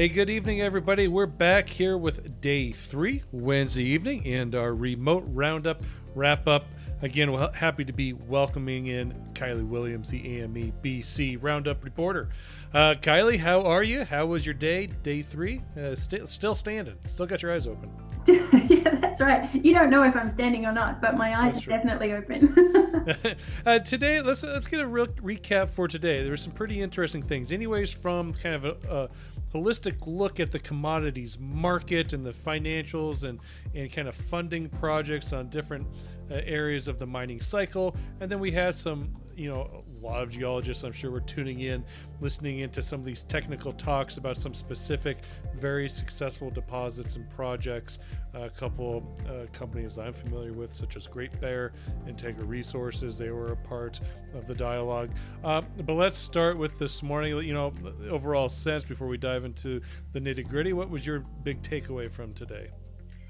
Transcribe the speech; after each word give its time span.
Hey, 0.00 0.08
good 0.08 0.30
evening, 0.30 0.62
everybody. 0.62 1.08
We're 1.08 1.26
back 1.26 1.68
here 1.68 1.98
with 1.98 2.40
day 2.40 2.72
three, 2.72 3.22
Wednesday 3.32 3.84
evening, 3.84 4.26
and 4.26 4.54
our 4.54 4.74
remote 4.74 5.24
roundup 5.26 5.82
wrap 6.14 6.48
up. 6.48 6.64
Again, 7.02 7.30
we're 7.30 7.52
happy 7.52 7.84
to 7.84 7.92
be 7.92 8.14
welcoming 8.14 8.86
in 8.86 9.12
Kylie 9.34 9.68
Williams, 9.68 10.08
the 10.08 10.40
AME 10.40 10.72
BC 10.82 11.36
Roundup 11.44 11.84
reporter. 11.84 12.30
Uh, 12.72 12.94
Kylie, 12.94 13.38
how 13.38 13.60
are 13.60 13.82
you? 13.82 14.06
How 14.06 14.24
was 14.24 14.46
your 14.46 14.54
day? 14.54 14.86
Day 14.86 15.20
three? 15.20 15.60
Uh, 15.76 15.94
st- 15.94 16.30
still 16.30 16.54
standing. 16.54 16.96
Still 17.06 17.26
got 17.26 17.42
your 17.42 17.52
eyes 17.52 17.66
open. 17.66 17.90
yeah, 18.26 18.94
that's 18.96 19.20
right. 19.20 19.54
You 19.54 19.74
don't 19.74 19.90
know 19.90 20.02
if 20.04 20.16
I'm 20.16 20.30
standing 20.30 20.64
or 20.64 20.72
not, 20.72 21.02
but 21.02 21.18
my 21.18 21.38
eyes 21.38 21.66
are 21.66 21.70
definitely 21.70 22.14
open. 22.14 22.54
uh, 23.66 23.78
today, 23.80 24.20
let's 24.20 24.42
let's 24.42 24.66
get 24.66 24.80
a 24.80 24.86
real 24.86 25.06
recap 25.06 25.70
for 25.70 25.88
today. 25.88 26.22
There 26.22 26.30
were 26.30 26.36
some 26.36 26.52
pretty 26.52 26.80
interesting 26.80 27.22
things. 27.22 27.52
Anyways, 27.52 27.90
from 27.90 28.32
kind 28.34 28.54
of 28.54 28.64
a, 28.64 28.94
a 28.94 29.08
holistic 29.54 30.06
look 30.06 30.40
at 30.40 30.50
the 30.50 30.58
commodities 30.58 31.38
market 31.38 32.12
and 32.12 32.24
the 32.24 32.30
financials 32.30 33.24
and, 33.24 33.40
and 33.74 33.92
kind 33.92 34.08
of 34.08 34.14
funding 34.14 34.68
projects 34.68 35.32
on 35.32 35.48
different 35.48 35.86
uh, 36.30 36.40
areas 36.44 36.88
of 36.88 36.98
the 36.98 37.06
mining 37.06 37.40
cycle. 37.40 37.96
And 38.20 38.30
then 38.30 38.38
we 38.38 38.50
had 38.50 38.74
some, 38.74 39.14
you 39.40 39.50
know, 39.50 39.80
a 40.02 40.06
lot 40.06 40.22
of 40.22 40.28
geologists, 40.28 40.84
I'm 40.84 40.92
sure, 40.92 41.10
were 41.10 41.20
tuning 41.20 41.60
in, 41.60 41.82
listening 42.20 42.58
into 42.58 42.82
some 42.82 43.00
of 43.00 43.06
these 43.06 43.22
technical 43.22 43.72
talks 43.72 44.18
about 44.18 44.36
some 44.36 44.52
specific, 44.52 45.18
very 45.58 45.88
successful 45.88 46.50
deposits 46.50 47.16
and 47.16 47.28
projects. 47.30 48.00
a 48.34 48.50
couple 48.50 49.16
uh, 49.26 49.46
companies 49.52 49.96
I'm 49.96 50.12
familiar 50.12 50.52
with, 50.52 50.74
such 50.74 50.94
as 50.94 51.06
Great 51.06 51.40
Bear, 51.40 51.72
Integra 52.06 52.46
Resources, 52.46 53.16
they 53.16 53.30
were 53.30 53.52
a 53.52 53.56
part 53.56 54.00
of 54.34 54.46
the 54.46 54.54
dialogue. 54.54 55.10
Uh, 55.42 55.62
but 55.86 55.94
let's 55.94 56.18
start 56.18 56.58
with 56.58 56.78
this 56.78 57.02
morning, 57.02 57.34
you 57.38 57.54
know, 57.54 57.72
overall 58.10 58.48
sense 58.50 58.84
before 58.84 59.06
we 59.06 59.16
dive 59.16 59.44
into 59.44 59.80
the 60.12 60.20
nitty 60.20 60.46
gritty. 60.46 60.74
What 60.74 60.90
was 60.90 61.06
your 61.06 61.20
big 61.44 61.62
takeaway 61.62 62.10
from 62.10 62.34
today? 62.34 62.68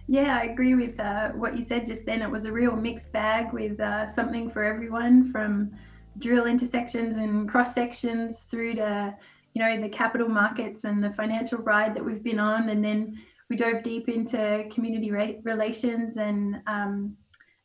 Yeah, 0.09 0.41
I 0.41 0.47
agree 0.47 0.75
with 0.75 0.99
uh, 0.99 1.29
what 1.29 1.57
you 1.57 1.65
said 1.65 1.87
just 1.87 2.05
then. 2.05 2.21
It 2.21 2.29
was 2.29 2.43
a 2.45 2.51
real 2.51 2.75
mixed 2.75 3.13
bag 3.13 3.53
with 3.53 3.79
uh, 3.79 4.13
something 4.13 4.51
for 4.51 4.65
everyone 4.65 5.31
from 5.31 5.71
drill 6.19 6.47
intersections 6.47 7.17
and 7.17 7.49
cross 7.49 7.75
sections 7.75 8.41
through 8.51 8.75
to 8.75 9.15
you 9.55 9.63
know 9.63 9.81
the 9.81 9.89
capital 9.89 10.29
markets 10.29 10.85
and 10.85 11.03
the 11.03 11.11
financial 11.11 11.59
ride 11.59 11.95
that 11.95 12.05
we've 12.05 12.23
been 12.23 12.39
on 12.39 12.69
and 12.69 12.85
then 12.85 13.19
we 13.49 13.57
dove 13.57 13.83
deep 13.83 14.09
into 14.09 14.65
community 14.73 15.11
relations 15.11 16.17
and 16.17 16.63
um, 16.67 17.17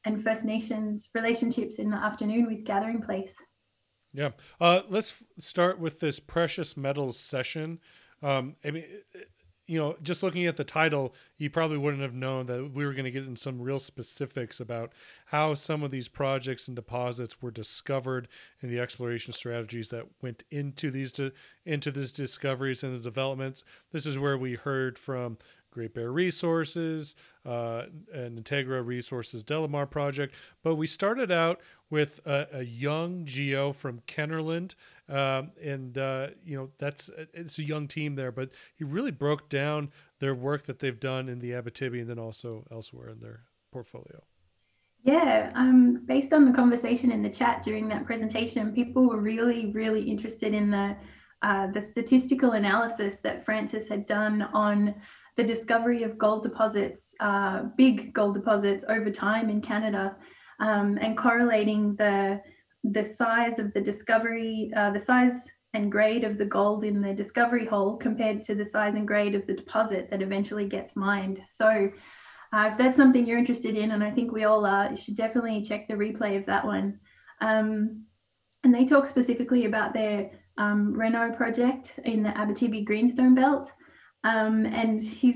and 0.03 0.23
First 0.23 0.43
Nations 0.43 1.09
relationships 1.13 1.75
in 1.75 1.89
the 1.89 1.97
afternoon 1.97 2.47
with 2.47 2.63
Gathering 2.63 3.01
Place. 3.01 3.29
Yeah, 4.13 4.29
uh, 4.61 4.81
let's 4.87 5.13
start 5.37 5.79
with 5.79 5.99
this 5.99 6.19
precious 6.19 6.77
metals 6.77 7.19
session. 7.19 7.79
Um, 8.23 8.55
I 8.63 8.71
mean, 8.71 8.85
you 9.67 9.79
know, 9.79 9.95
just 10.03 10.21
looking 10.21 10.45
at 10.45 10.57
the 10.57 10.63
title, 10.63 11.13
you 11.37 11.49
probably 11.49 11.77
wouldn't 11.77 12.03
have 12.03 12.13
known 12.13 12.45
that 12.45 12.71
we 12.73 12.85
were 12.85 12.93
going 12.93 13.05
to 13.05 13.11
get 13.11 13.25
in 13.25 13.35
some 13.35 13.59
real 13.59 13.79
specifics 13.79 14.59
about 14.59 14.93
how 15.27 15.53
some 15.55 15.81
of 15.81 15.91
these 15.91 16.07
projects 16.07 16.67
and 16.67 16.75
deposits 16.75 17.41
were 17.41 17.51
discovered 17.51 18.27
and 18.61 18.71
the 18.71 18.79
exploration 18.79 19.33
strategies 19.33 19.89
that 19.89 20.05
went 20.21 20.43
into 20.51 20.91
these 20.91 21.11
to, 21.13 21.31
into 21.65 21.89
these 21.89 22.11
discoveries 22.11 22.83
and 22.83 22.93
the 22.93 23.03
developments. 23.03 23.63
This 23.91 24.05
is 24.05 24.19
where 24.19 24.37
we 24.37 24.53
heard 24.53 24.99
from 24.99 25.37
Great 25.75 25.93
Bear 25.93 26.09
Resources, 26.09 27.17
uh, 27.45 27.83
and 28.13 28.41
Integra 28.41 28.83
Resources 28.83 29.43
Delamar 29.43 29.91
project. 29.91 30.33
But 30.63 30.75
we 30.75 30.87
started 30.87 31.31
out 31.31 31.59
with 31.89 32.25
a, 32.25 32.47
a 32.53 32.63
young 32.63 33.25
geo 33.25 33.73
from 33.73 33.99
Kenorland, 34.07 34.75
um, 35.09 35.51
and 35.61 35.97
uh, 35.97 36.27
you 36.45 36.55
know 36.55 36.69
that's 36.77 37.11
it's 37.33 37.59
a 37.59 37.63
young 37.63 37.89
team 37.89 38.15
there. 38.15 38.31
But 38.31 38.51
he 38.73 38.85
really 38.85 39.11
broke 39.11 39.49
down 39.49 39.91
their 40.19 40.33
work 40.33 40.63
that 40.63 40.79
they've 40.79 40.99
done 40.99 41.27
in 41.27 41.39
the 41.39 41.51
Abitibi 41.51 41.99
and 41.99 42.09
then 42.09 42.19
also 42.19 42.65
elsewhere 42.71 43.09
in 43.09 43.19
their 43.19 43.41
portfolio. 43.73 44.23
Yeah, 45.03 45.51
um, 45.55 46.03
based 46.05 46.31
on 46.31 46.45
the 46.45 46.53
conversation 46.53 47.11
in 47.11 47.21
the 47.21 47.29
chat 47.29 47.65
during 47.65 47.89
that 47.89 48.05
presentation, 48.05 48.71
people 48.71 49.09
were 49.09 49.19
really, 49.19 49.71
really 49.71 50.09
interested 50.09 50.53
in 50.53 50.71
the 50.71 50.95
uh, 51.41 51.67
the 51.67 51.81
statistical 51.81 52.53
analysis 52.53 53.17
that 53.19 53.45
Francis 53.45 53.87
had 53.89 54.07
done 54.07 54.41
on 54.53 54.95
the 55.37 55.43
discovery 55.43 56.03
of 56.03 56.17
gold 56.17 56.43
deposits, 56.43 57.13
uh, 57.19 57.63
big 57.77 58.13
gold 58.13 58.35
deposits 58.35 58.85
over 58.87 59.11
time 59.11 59.49
in 59.49 59.61
Canada, 59.61 60.15
um, 60.59 60.97
and 61.01 61.17
correlating 61.17 61.95
the 61.95 62.41
the 62.83 63.03
size 63.03 63.57
of 63.57 63.73
the 63.73 63.81
discovery, 63.81 64.71
uh, 64.77 64.91
the 64.91 64.99
size 64.99 65.31
and 65.73 65.91
grade 65.91 66.23
of 66.23 66.37
the 66.37 66.45
gold 66.45 66.83
in 66.83 67.01
the 67.01 67.13
discovery 67.13 67.65
hole 67.65 67.97
compared 67.97 68.43
to 68.43 68.55
the 68.55 68.65
size 68.65 68.93
and 68.95 69.07
grade 69.07 69.35
of 69.35 69.45
the 69.47 69.55
deposit 69.55 70.09
that 70.09 70.21
eventually 70.21 70.67
gets 70.67 70.95
mined. 70.95 71.41
So, 71.47 71.89
uh, 72.53 72.69
if 72.71 72.77
that's 72.77 72.95
something 72.95 73.25
you're 73.25 73.39
interested 73.39 73.75
in, 73.75 73.91
and 73.91 74.03
I 74.03 74.11
think 74.11 74.31
we 74.31 74.45
all 74.45 74.65
are, 74.65 74.91
you 74.91 74.97
should 74.97 75.17
definitely 75.17 75.61
check 75.63 75.87
the 75.87 75.95
replay 75.95 76.37
of 76.37 76.45
that 76.45 76.65
one. 76.65 76.99
Um, 77.41 78.05
and 78.63 78.73
they 78.73 78.85
talk 78.85 79.07
specifically 79.07 79.65
about 79.65 79.93
their 79.93 80.31
um, 80.57 80.93
Regnault 80.95 81.35
project 81.35 81.91
in 82.05 82.23
the 82.23 82.29
Abitibi 82.29 82.85
Greenstone 82.85 83.35
Belt. 83.35 83.71
Um, 84.25 84.65
and 84.65 85.01
his 85.01 85.35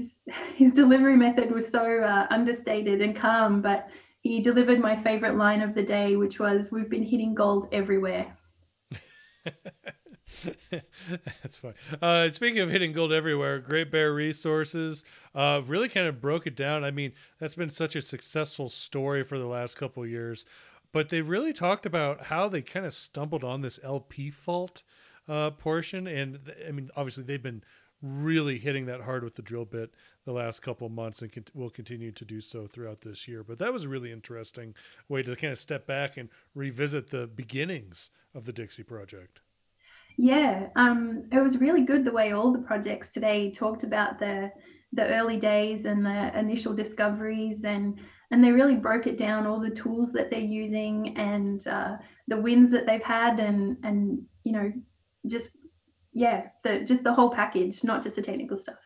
his 0.56 0.72
delivery 0.74 1.16
method 1.16 1.52
was 1.52 1.70
so 1.70 2.02
uh, 2.02 2.26
understated 2.32 3.02
and 3.02 3.16
calm, 3.16 3.62
but 3.62 3.88
he 4.22 4.42
delivered 4.42 4.80
my 4.80 5.02
favorite 5.04 5.36
line 5.38 5.62
of 5.62 5.76
the 5.76 5.84
day, 5.84 6.16
which 6.16 6.40
was, 6.40 6.72
"We've 6.72 6.90
been 6.90 7.04
hitting 7.04 7.36
gold 7.36 7.68
everywhere." 7.72 8.36
That's 10.72 11.56
fine. 11.56 11.76
Uh, 12.02 12.30
speaking 12.30 12.62
of 12.62 12.70
hitting 12.72 12.92
gold 12.94 13.14
everywhere, 13.14 13.60
Great 13.60 13.92
Bear 13.92 14.12
Resources 14.12 15.06
uh, 15.36 15.62
really 15.66 15.90
kind 15.90 16.08
of 16.08 16.20
broke 16.20 16.48
it 16.48 16.56
down. 16.56 16.84
I 16.84 16.92
mean, 16.92 17.14
that's 17.40 17.56
been 17.56 17.70
such 17.70 17.96
a 17.96 18.02
successful 18.02 18.70
story 18.70 19.24
for 19.24 19.38
the 19.38 19.48
last 19.48 19.76
couple 19.76 20.06
years, 20.06 20.46
but 20.92 21.10
they 21.10 21.22
really 21.22 21.54
talked 21.54 21.86
about 21.86 22.26
how 22.26 22.48
they 22.48 22.62
kind 22.62 22.86
of 22.86 22.94
stumbled 22.94 23.44
on 23.44 23.62
this 23.62 23.80
LP 23.84 24.30
fault 24.30 24.84
uh, 25.28 25.52
portion. 25.52 26.08
And 26.08 26.40
I 26.68 26.72
mean, 26.72 26.90
obviously, 26.96 27.24
they've 27.24 27.42
been 27.42 27.64
really 28.02 28.58
hitting 28.58 28.86
that 28.86 29.02
hard 29.02 29.24
with 29.24 29.36
the 29.36 29.42
drill 29.42 29.66
bit 29.66 29.92
the 30.26 30.32
last 30.32 30.62
couple 30.62 30.88
months 30.90 31.22
and 31.22 31.32
will 31.54 31.70
continue 31.70 32.12
to 32.12 32.26
do 32.26 32.40
so 32.40 32.68
throughout 32.68 33.02
this 33.02 33.28
year. 33.28 33.44
But 33.44 33.60
that 33.60 33.74
was 33.74 33.84
a 33.84 33.90
really 33.90 34.12
interesting 34.12 34.74
way 35.08 35.24
to 35.24 35.36
kind 35.36 35.52
of 35.52 35.60
step 35.60 35.86
back 35.86 36.18
and 36.18 36.30
revisit 36.56 37.10
the 37.10 37.28
beginnings 37.28 38.10
of 38.34 38.46
the 38.46 38.54
Dixie 38.54 38.84
project. 38.84 39.42
Yeah, 40.18 40.68
um, 40.76 41.24
it 41.32 41.40
was 41.40 41.58
really 41.58 41.84
good 41.84 42.04
the 42.04 42.12
way 42.12 42.34
all 42.34 42.52
the 42.52 42.60
projects 42.60 43.10
today 43.10 43.52
talked 43.52 43.84
about 43.84 44.20
the 44.20 44.52
the 44.92 45.08
early 45.08 45.38
days 45.38 45.86
and 45.86 46.04
the 46.04 46.38
initial 46.38 46.74
discoveries 46.74 47.64
and 47.64 48.00
and 48.32 48.44
they 48.44 48.52
really 48.52 48.76
broke 48.76 49.08
it 49.08 49.18
down 49.18 49.46
all 49.46 49.60
the 49.60 49.70
tools 49.70 50.12
that 50.12 50.30
they're 50.30 50.40
using 50.40 51.16
and 51.18 51.68
uh, 51.68 51.96
the 52.28 52.38
wins 52.38 52.72
that 52.72 52.86
they've 52.86 53.04
had 53.04 53.40
and 53.40 53.78
and 53.84 54.20
you 54.44 54.52
know 54.52 54.72
just 55.28 55.50
yeah, 56.12 56.48
the 56.64 56.82
just 56.82 57.04
the 57.04 57.14
whole 57.14 57.32
package, 57.32 57.84
not 57.84 58.04
just 58.04 58.16
the 58.16 58.22
technical 58.22 58.58
stuff. 58.58 58.78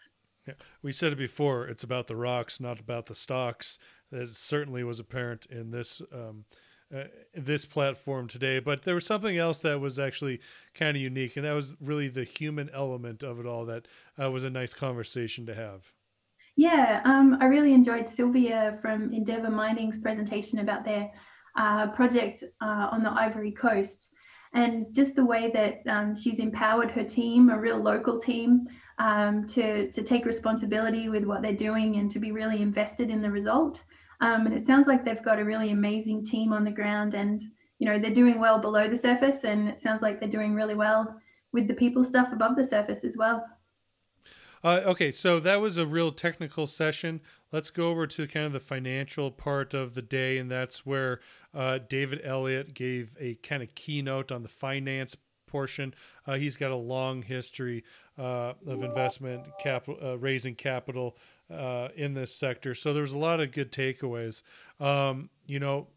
Yeah, 0.47 0.55
we 0.81 0.91
said 0.91 1.13
it 1.13 1.17
before. 1.17 1.67
It's 1.67 1.83
about 1.83 2.07
the 2.07 2.15
rocks, 2.15 2.59
not 2.59 2.79
about 2.79 3.05
the 3.05 3.15
stocks. 3.15 3.79
That 4.11 4.29
certainly 4.29 4.83
was 4.83 4.99
apparent 4.99 5.45
in 5.47 5.71
this 5.71 6.01
um, 6.11 6.45
uh, 6.93 7.05
this 7.33 7.65
platform 7.65 8.27
today. 8.27 8.59
But 8.59 8.81
there 8.83 8.95
was 8.95 9.05
something 9.05 9.37
else 9.37 9.61
that 9.61 9.79
was 9.79 9.99
actually 9.99 10.41
kind 10.75 10.95
of 10.97 11.01
unique, 11.01 11.37
and 11.37 11.45
that 11.45 11.53
was 11.53 11.75
really 11.81 12.09
the 12.09 12.25
human 12.25 12.69
element 12.71 13.23
of 13.23 13.39
it 13.39 13.45
all. 13.45 13.65
That 13.65 13.87
uh, 14.21 14.29
was 14.29 14.43
a 14.43 14.49
nice 14.49 14.73
conversation 14.73 15.45
to 15.45 15.55
have. 15.55 15.91
Yeah, 16.55 17.01
um, 17.05 17.37
I 17.41 17.45
really 17.45 17.73
enjoyed 17.73 18.13
Sylvia 18.13 18.77
from 18.81 19.11
Endeavour 19.11 19.49
Mining's 19.49 19.97
presentation 19.97 20.59
about 20.59 20.85
their 20.85 21.09
uh, 21.57 21.87
project 21.87 22.43
uh, 22.61 22.89
on 22.91 23.01
the 23.01 23.09
Ivory 23.09 23.51
Coast 23.51 24.09
and 24.53 24.93
just 24.93 25.15
the 25.15 25.25
way 25.25 25.51
that 25.53 25.81
um, 25.91 26.15
she's 26.15 26.39
empowered 26.39 26.91
her 26.91 27.03
team, 27.03 27.49
a 27.49 27.59
real 27.59 27.77
local 27.77 28.19
team, 28.19 28.67
um, 28.99 29.47
to 29.47 29.91
to 29.91 30.03
take 30.03 30.25
responsibility 30.25 31.09
with 31.09 31.23
what 31.23 31.41
they're 31.41 31.53
doing 31.53 31.95
and 31.95 32.11
to 32.11 32.19
be 32.19 32.31
really 32.31 32.61
invested 32.61 33.09
in 33.09 33.21
the 33.21 33.31
result. 33.31 33.81
Um, 34.21 34.45
and 34.45 34.55
it 34.55 34.65
sounds 34.65 34.87
like 34.87 35.03
they've 35.03 35.23
got 35.23 35.39
a 35.39 35.45
really 35.45 35.71
amazing 35.71 36.25
team 36.25 36.53
on 36.53 36.63
the 36.63 36.71
ground, 36.71 37.13
and 37.13 37.41
you 37.79 37.87
know 37.87 37.99
they're 37.99 38.13
doing 38.13 38.39
well 38.39 38.59
below 38.59 38.89
the 38.89 38.97
surface, 38.97 39.43
and 39.43 39.67
it 39.67 39.81
sounds 39.81 40.01
like 40.01 40.19
they're 40.19 40.29
doing 40.29 40.53
really 40.53 40.75
well 40.75 41.15
with 41.51 41.67
the 41.67 41.73
people 41.73 42.03
stuff 42.03 42.29
above 42.31 42.55
the 42.55 42.65
surface 42.65 43.03
as 43.03 43.15
well. 43.17 43.43
Uh, 44.63 44.81
okay, 44.85 45.11
so 45.11 45.39
that 45.41 45.59
was 45.59 45.77
a 45.77 45.85
real 45.85 46.11
technical 46.11 46.67
session. 46.67 47.19
Let's 47.53 47.69
go 47.69 47.91
over 47.91 48.07
to 48.07 48.27
kind 48.27 48.47
of 48.47 48.51
the 48.51 48.59
financial 48.59 49.29
part 49.29 49.75
of 49.75 49.93
the 49.93 50.01
day, 50.01 50.39
and 50.39 50.49
that's 50.49 50.87
where 50.87 51.19
uh, 51.53 51.77
David 51.87 52.19
Elliott 52.23 52.73
gave 52.73 53.15
a 53.19 53.35
kind 53.35 53.61
of 53.61 53.75
keynote 53.75 54.31
on 54.31 54.41
the 54.41 54.49
finance 54.49 55.15
portion. 55.45 55.93
Uh, 56.25 56.33
he's 56.33 56.57
got 56.57 56.71
a 56.71 56.75
long 56.75 57.21
history 57.21 57.83
uh, 58.17 58.53
of 58.65 58.83
investment, 58.83 59.47
capital, 59.59 59.99
uh, 60.03 60.17
raising 60.17 60.55
capital 60.55 61.15
uh, 61.53 61.89
in 61.95 62.15
this 62.15 62.35
sector. 62.35 62.73
So 62.73 62.91
there's 62.91 63.11
a 63.11 63.17
lot 63.19 63.39
of 63.39 63.51
good 63.51 63.71
takeaways. 63.71 64.41
Um, 64.79 65.29
you 65.45 65.59
know, 65.59 65.89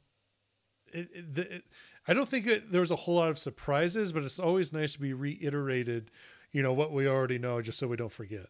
it, 0.92 1.08
it, 1.10 1.38
it, 1.38 1.64
I 2.06 2.12
don't 2.12 2.28
think 2.28 2.70
there 2.70 2.80
was 2.80 2.90
a 2.90 2.96
whole 2.96 3.14
lot 3.14 3.30
of 3.30 3.38
surprises, 3.38 4.12
but 4.12 4.24
it's 4.24 4.38
always 4.38 4.74
nice 4.74 4.92
to 4.92 5.00
be 5.00 5.14
reiterated. 5.14 6.10
You 6.52 6.62
know 6.62 6.74
what 6.74 6.92
we 6.92 7.08
already 7.08 7.38
know, 7.38 7.62
just 7.62 7.78
so 7.78 7.86
we 7.86 7.96
don't 7.96 8.12
forget. 8.12 8.46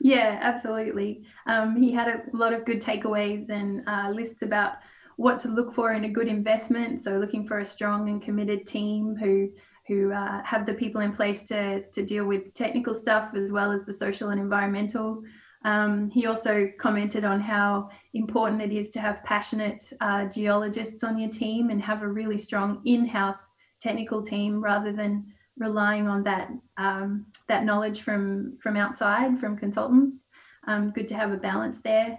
Yeah, 0.00 0.38
absolutely. 0.40 1.24
Um, 1.46 1.76
he 1.76 1.92
had 1.92 2.08
a 2.08 2.22
lot 2.36 2.54
of 2.54 2.64
good 2.64 2.82
takeaways 2.82 3.50
and 3.50 3.86
uh, 3.86 4.10
lists 4.10 4.42
about 4.42 4.74
what 5.16 5.38
to 5.40 5.48
look 5.48 5.74
for 5.74 5.92
in 5.92 6.04
a 6.04 6.08
good 6.08 6.26
investment. 6.26 7.02
So 7.04 7.12
looking 7.18 7.46
for 7.46 7.58
a 7.58 7.66
strong 7.66 8.08
and 8.08 8.22
committed 8.22 8.66
team 8.66 9.14
who 9.16 9.50
who 9.86 10.12
uh, 10.12 10.42
have 10.44 10.66
the 10.66 10.72
people 10.74 11.02
in 11.02 11.12
place 11.12 11.42
to 11.48 11.82
to 11.82 12.04
deal 12.04 12.24
with 12.24 12.54
technical 12.54 12.94
stuff 12.94 13.32
as 13.34 13.52
well 13.52 13.70
as 13.70 13.84
the 13.84 13.92
social 13.92 14.30
and 14.30 14.40
environmental. 14.40 15.22
Um, 15.66 16.08
he 16.08 16.24
also 16.24 16.70
commented 16.78 17.26
on 17.26 17.38
how 17.38 17.90
important 18.14 18.62
it 18.62 18.72
is 18.72 18.88
to 18.90 19.00
have 19.00 19.22
passionate 19.24 19.84
uh, 20.00 20.24
geologists 20.24 21.04
on 21.04 21.18
your 21.18 21.30
team 21.30 21.68
and 21.68 21.82
have 21.82 22.00
a 22.00 22.08
really 22.08 22.38
strong 22.38 22.80
in-house 22.86 23.36
technical 23.82 24.22
team 24.22 24.62
rather 24.64 24.90
than 24.90 25.26
relying 25.60 26.08
on 26.08 26.24
that 26.24 26.48
um, 26.78 27.26
that 27.46 27.64
knowledge 27.64 28.02
from 28.02 28.58
from 28.60 28.76
outside 28.76 29.38
from 29.38 29.56
consultants. 29.56 30.16
Um, 30.66 30.90
good 30.90 31.06
to 31.08 31.14
have 31.14 31.32
a 31.32 31.36
balance 31.36 31.80
there. 31.82 32.18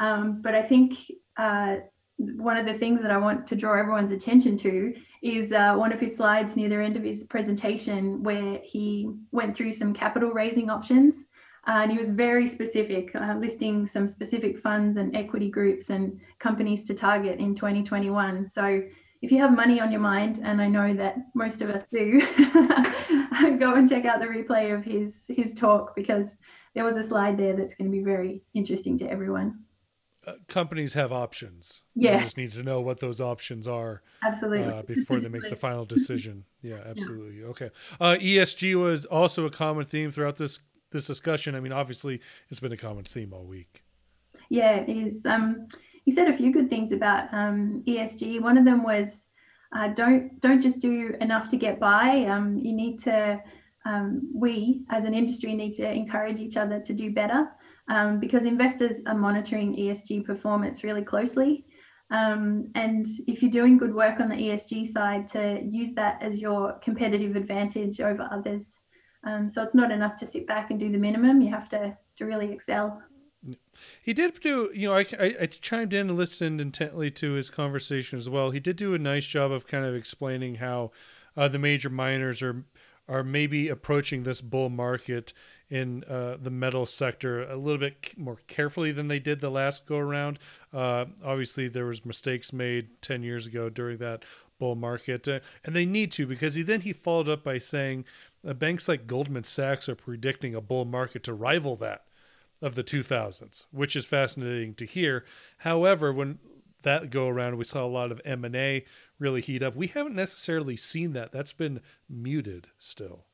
Um, 0.00 0.40
but 0.42 0.54
I 0.54 0.62
think 0.62 0.98
uh, 1.36 1.76
one 2.18 2.56
of 2.56 2.66
the 2.66 2.78
things 2.78 3.02
that 3.02 3.10
I 3.10 3.18
want 3.18 3.46
to 3.48 3.56
draw 3.56 3.78
everyone's 3.78 4.10
attention 4.10 4.56
to 4.58 4.94
is 5.22 5.52
uh, 5.52 5.74
one 5.74 5.92
of 5.92 6.00
his 6.00 6.16
slides 6.16 6.56
near 6.56 6.68
the 6.68 6.76
end 6.76 6.96
of 6.96 7.02
his 7.02 7.24
presentation 7.24 8.22
where 8.22 8.58
he 8.64 9.10
went 9.32 9.56
through 9.56 9.74
some 9.74 9.92
capital 9.92 10.30
raising 10.30 10.70
options. 10.70 11.16
Uh, 11.68 11.80
and 11.82 11.90
he 11.90 11.98
was 11.98 12.08
very 12.08 12.48
specific, 12.48 13.10
uh, 13.16 13.34
listing 13.38 13.88
some 13.88 14.06
specific 14.06 14.60
funds 14.60 14.96
and 14.96 15.16
equity 15.16 15.50
groups 15.50 15.90
and 15.90 16.18
companies 16.38 16.84
to 16.84 16.94
target 16.94 17.40
in 17.40 17.56
2021. 17.56 18.46
So 18.46 18.82
if 19.22 19.32
you 19.32 19.38
have 19.38 19.54
money 19.54 19.80
on 19.80 19.90
your 19.90 20.00
mind, 20.00 20.40
and 20.42 20.60
I 20.60 20.68
know 20.68 20.94
that 20.94 21.16
most 21.34 21.62
of 21.62 21.70
us 21.70 21.84
do, 21.92 22.20
go 23.58 23.74
and 23.74 23.88
check 23.88 24.04
out 24.04 24.20
the 24.20 24.26
replay 24.26 24.74
of 24.74 24.84
his 24.84 25.14
his 25.28 25.54
talk 25.54 25.94
because 25.96 26.26
there 26.74 26.84
was 26.84 26.96
a 26.96 27.02
slide 27.02 27.38
there 27.38 27.56
that's 27.56 27.74
going 27.74 27.90
to 27.90 27.96
be 27.96 28.04
very 28.04 28.42
interesting 28.54 28.98
to 28.98 29.10
everyone. 29.10 29.60
Uh, 30.26 30.32
companies 30.48 30.94
have 30.94 31.12
options. 31.12 31.82
Yeah, 31.94 32.16
you 32.16 32.24
just 32.24 32.36
need 32.36 32.52
to 32.52 32.62
know 32.62 32.80
what 32.80 33.00
those 33.00 33.20
options 33.20 33.66
are. 33.68 34.02
Absolutely. 34.24 34.72
Uh, 34.72 34.82
before 34.82 35.20
they 35.20 35.28
make 35.28 35.48
the 35.48 35.56
final 35.56 35.84
decision. 35.96 36.44
Yeah, 36.62 36.80
absolutely. 36.84 37.40
Yeah. 37.40 37.46
Okay. 37.46 37.70
Uh, 38.00 38.16
ESG 38.20 38.74
was 38.74 39.04
also 39.04 39.46
a 39.46 39.50
common 39.50 39.84
theme 39.84 40.10
throughout 40.10 40.36
this 40.36 40.58
this 40.90 41.06
discussion. 41.06 41.54
I 41.54 41.60
mean, 41.60 41.72
obviously, 41.72 42.20
it's 42.48 42.60
been 42.60 42.72
a 42.72 42.76
common 42.76 43.04
theme 43.04 43.32
all 43.32 43.44
week. 43.44 43.82
Yeah, 44.48 44.76
it 44.76 44.88
is. 44.88 45.24
Um, 45.24 45.68
he 46.06 46.12
said 46.12 46.28
a 46.28 46.36
few 46.36 46.52
good 46.52 46.70
things 46.70 46.92
about 46.92 47.34
um, 47.34 47.82
ESG. 47.86 48.40
One 48.40 48.56
of 48.56 48.64
them 48.64 48.82
was 48.84 49.08
uh, 49.76 49.88
don't 49.88 50.40
don't 50.40 50.62
just 50.62 50.78
do 50.78 51.14
enough 51.20 51.48
to 51.50 51.56
get 51.56 51.78
by. 51.80 52.24
Um, 52.30 52.56
you 52.56 52.72
need 52.72 53.02
to 53.02 53.42
um, 53.84 54.30
we 54.32 54.84
as 54.90 55.04
an 55.04 55.14
industry 55.14 55.52
need 55.54 55.74
to 55.74 55.90
encourage 55.90 56.38
each 56.40 56.56
other 56.56 56.80
to 56.80 56.92
do 56.94 57.12
better 57.12 57.48
um, 57.88 58.20
because 58.20 58.44
investors 58.44 58.98
are 59.06 59.16
monitoring 59.16 59.76
ESG 59.76 60.24
performance 60.24 60.84
really 60.84 61.02
closely. 61.02 61.66
Um, 62.12 62.70
and 62.76 63.04
if 63.26 63.42
you're 63.42 63.50
doing 63.50 63.76
good 63.76 63.92
work 63.92 64.20
on 64.20 64.28
the 64.28 64.36
ESG 64.36 64.92
side, 64.92 65.26
to 65.32 65.60
use 65.68 65.92
that 65.96 66.22
as 66.22 66.38
your 66.38 66.78
competitive 66.84 67.34
advantage 67.34 68.00
over 68.00 68.28
others. 68.30 68.64
Um, 69.24 69.50
so 69.50 69.60
it's 69.64 69.74
not 69.74 69.90
enough 69.90 70.16
to 70.18 70.26
sit 70.26 70.46
back 70.46 70.70
and 70.70 70.78
do 70.78 70.92
the 70.92 70.98
minimum. 70.98 71.40
You 71.40 71.50
have 71.50 71.68
to 71.70 71.96
to 72.18 72.24
really 72.24 72.52
excel. 72.52 73.02
He 74.02 74.12
did 74.12 74.40
do, 74.40 74.70
you 74.74 74.88
know, 74.88 74.94
I, 74.94 75.06
I, 75.18 75.34
I, 75.42 75.46
chimed 75.46 75.92
in 75.92 76.08
and 76.08 76.18
listened 76.18 76.60
intently 76.60 77.10
to 77.12 77.32
his 77.32 77.50
conversation 77.50 78.18
as 78.18 78.28
well. 78.28 78.50
He 78.50 78.60
did 78.60 78.76
do 78.76 78.94
a 78.94 78.98
nice 78.98 79.26
job 79.26 79.52
of 79.52 79.66
kind 79.66 79.84
of 79.84 79.94
explaining 79.94 80.56
how 80.56 80.92
uh, 81.36 81.48
the 81.48 81.58
major 81.58 81.90
miners 81.90 82.42
are 82.42 82.64
are 83.08 83.22
maybe 83.22 83.68
approaching 83.68 84.24
this 84.24 84.40
bull 84.40 84.68
market 84.68 85.32
in 85.70 86.02
uh, 86.04 86.36
the 86.40 86.50
metal 86.50 86.86
sector 86.86 87.42
a 87.44 87.56
little 87.56 87.78
bit 87.78 88.16
more 88.16 88.38
carefully 88.48 88.92
than 88.92 89.08
they 89.08 89.18
did 89.18 89.40
the 89.40 89.50
last 89.50 89.86
go 89.86 89.96
around. 89.96 90.38
Uh, 90.72 91.04
obviously, 91.24 91.68
there 91.68 91.86
was 91.86 92.04
mistakes 92.04 92.52
made 92.52 93.00
ten 93.02 93.22
years 93.22 93.46
ago 93.46 93.68
during 93.68 93.98
that 93.98 94.24
bull 94.58 94.74
market, 94.74 95.28
uh, 95.28 95.40
and 95.64 95.76
they 95.76 95.86
need 95.86 96.10
to 96.12 96.26
because 96.26 96.54
he 96.54 96.62
then 96.62 96.80
he 96.80 96.92
followed 96.92 97.28
up 97.28 97.44
by 97.44 97.58
saying 97.58 98.04
uh, 98.46 98.52
banks 98.54 98.88
like 98.88 99.06
Goldman 99.06 99.44
Sachs 99.44 99.88
are 99.88 99.94
predicting 99.94 100.54
a 100.54 100.60
bull 100.60 100.84
market 100.84 101.22
to 101.24 101.34
rival 101.34 101.76
that 101.76 102.05
of 102.62 102.74
the 102.74 102.84
2000s, 102.84 103.66
which 103.70 103.96
is 103.96 104.06
fascinating 104.06 104.74
to 104.74 104.86
hear. 104.86 105.24
However, 105.58 106.12
when 106.12 106.38
that 106.82 107.10
go 107.10 107.28
around, 107.28 107.56
we 107.56 107.64
saw 107.64 107.84
a 107.84 107.88
lot 107.88 108.12
of 108.12 108.20
M&A 108.24 108.84
really 109.18 109.40
heat 109.40 109.62
up. 109.62 109.74
We 109.74 109.88
haven't 109.88 110.14
necessarily 110.14 110.76
seen 110.76 111.12
that. 111.12 111.32
That's 111.32 111.52
been 111.52 111.80
muted 112.08 112.68
still. 112.78 113.26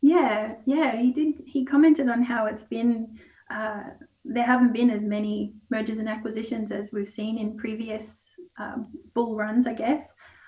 Yeah, 0.00 0.56
yeah, 0.66 0.96
he 1.00 1.12
did. 1.12 1.42
He 1.46 1.64
commented 1.64 2.08
on 2.08 2.22
how 2.22 2.46
it's 2.46 2.64
been. 2.64 3.18
Uh, 3.50 3.84
there 4.24 4.44
haven't 4.44 4.72
been 4.72 4.90
as 4.90 5.02
many 5.02 5.54
mergers 5.70 5.98
and 5.98 6.08
acquisitions 6.08 6.70
as 6.70 6.92
we've 6.92 7.10
seen 7.10 7.38
in 7.38 7.56
previous 7.56 8.16
um, 8.58 8.88
bull 9.14 9.34
runs, 9.34 9.66
I 9.66 9.72
guess. 9.72 10.06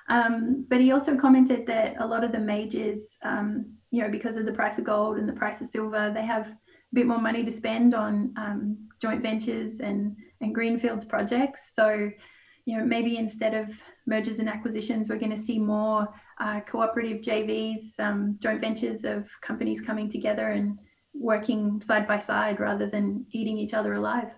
Um, 0.09 0.67
but 0.69 0.81
he 0.81 0.93
also 0.93 1.17
commented 1.17 1.67
that 1.67 1.97
a 2.01 2.07
lot 2.07 2.23
of 2.23 2.33
the 2.33 2.39
majors, 2.39 3.01
um, 3.23 3.67
you 3.91 4.03
know, 4.03 4.11
because 4.11 4.37
of 4.37 4.47
the 4.47 4.53
price 4.53 4.79
of 4.79 4.85
gold 4.85 5.17
and 5.17 5.29
the 5.29 5.33
price 5.33 5.61
of 5.61 5.69
silver, 5.69 6.13
they 6.15 6.25
have 6.25 6.49
bit 6.97 7.07
more 7.07 7.21
money 7.21 7.45
to 7.45 7.53
spend 7.53 7.95
on 7.95 8.33
um, 8.39 8.89
joint 9.01 9.23
ventures 9.23 9.81
and, 9.81 10.17
and 10.41 10.55
greenfields 10.55 11.05
projects. 11.05 11.61
So, 11.75 12.11
you 12.65 12.79
know, 12.79 12.85
maybe 12.85 13.19
instead 13.19 13.53
of 13.53 13.69
mergers 14.07 14.39
and 14.39 14.49
acquisitions, 14.49 15.09
we're 15.09 15.19
going 15.19 15.37
to 15.37 15.43
see 15.43 15.59
more 15.59 16.09
uh, 16.41 16.61
cooperative 16.61 17.21
JVs, 17.21 18.01
um, 18.01 18.39
joint 18.41 18.63
ventures 18.63 19.05
of 19.05 19.27
companies 19.43 19.83
coming 19.83 20.11
together 20.11 20.49
and 20.49 20.79
working 21.13 21.83
side 21.83 22.09
by 22.09 22.19
side 22.19 22.61
rather 22.61 22.89
than 22.89 23.27
eating 23.31 23.59
each 23.59 23.75
other 23.75 23.93
alive. 23.93 24.31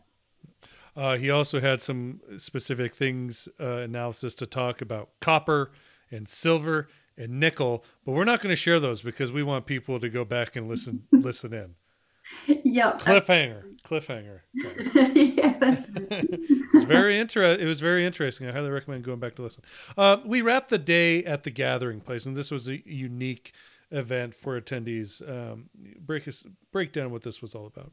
Uh, 0.96 1.16
he 1.16 1.30
also 1.30 1.60
had 1.60 1.80
some 1.80 2.20
specific 2.38 2.92
things 2.92 3.48
uh, 3.60 3.76
analysis 3.78 4.34
to 4.34 4.46
talk 4.46 4.82
about 4.82 5.10
copper 5.20 5.70
and 6.10 6.26
silver 6.26 6.88
and 7.16 7.38
nickel, 7.38 7.84
but 8.04 8.12
we're 8.12 8.24
not 8.24 8.40
going 8.42 8.52
to 8.52 8.56
share 8.56 8.80
those 8.80 9.00
because 9.00 9.30
we 9.30 9.44
want 9.44 9.64
people 9.64 10.00
to 10.00 10.08
go 10.08 10.24
back 10.24 10.56
and 10.56 10.68
listen 10.68 11.04
listen 11.12 11.52
in 11.52 11.76
yeah. 12.46 12.92
Cliffhanger. 12.92 13.62
Cliffhanger. 13.84 14.40
yeah, 14.54 15.54
it's 15.62 16.84
very 16.84 17.18
interesting. 17.18 17.64
It 17.64 17.68
was 17.68 17.80
very 17.80 18.04
interesting. 18.04 18.48
I 18.48 18.52
highly 18.52 18.70
recommend 18.70 19.04
going 19.04 19.20
back 19.20 19.36
to 19.36 19.42
listen. 19.42 19.64
Uh, 19.96 20.18
we 20.24 20.42
wrapped 20.42 20.70
the 20.70 20.78
day 20.78 21.24
at 21.24 21.44
the 21.44 21.50
Gathering 21.50 22.00
Place, 22.00 22.26
and 22.26 22.36
this 22.36 22.50
was 22.50 22.68
a 22.68 22.82
unique 22.88 23.52
event 23.90 24.34
for 24.34 24.60
attendees. 24.60 25.26
Um, 25.28 25.70
break 26.00 26.28
us 26.28 26.44
break 26.72 26.92
down 26.92 27.10
what 27.10 27.22
this 27.22 27.40
was 27.40 27.54
all 27.54 27.66
about. 27.66 27.92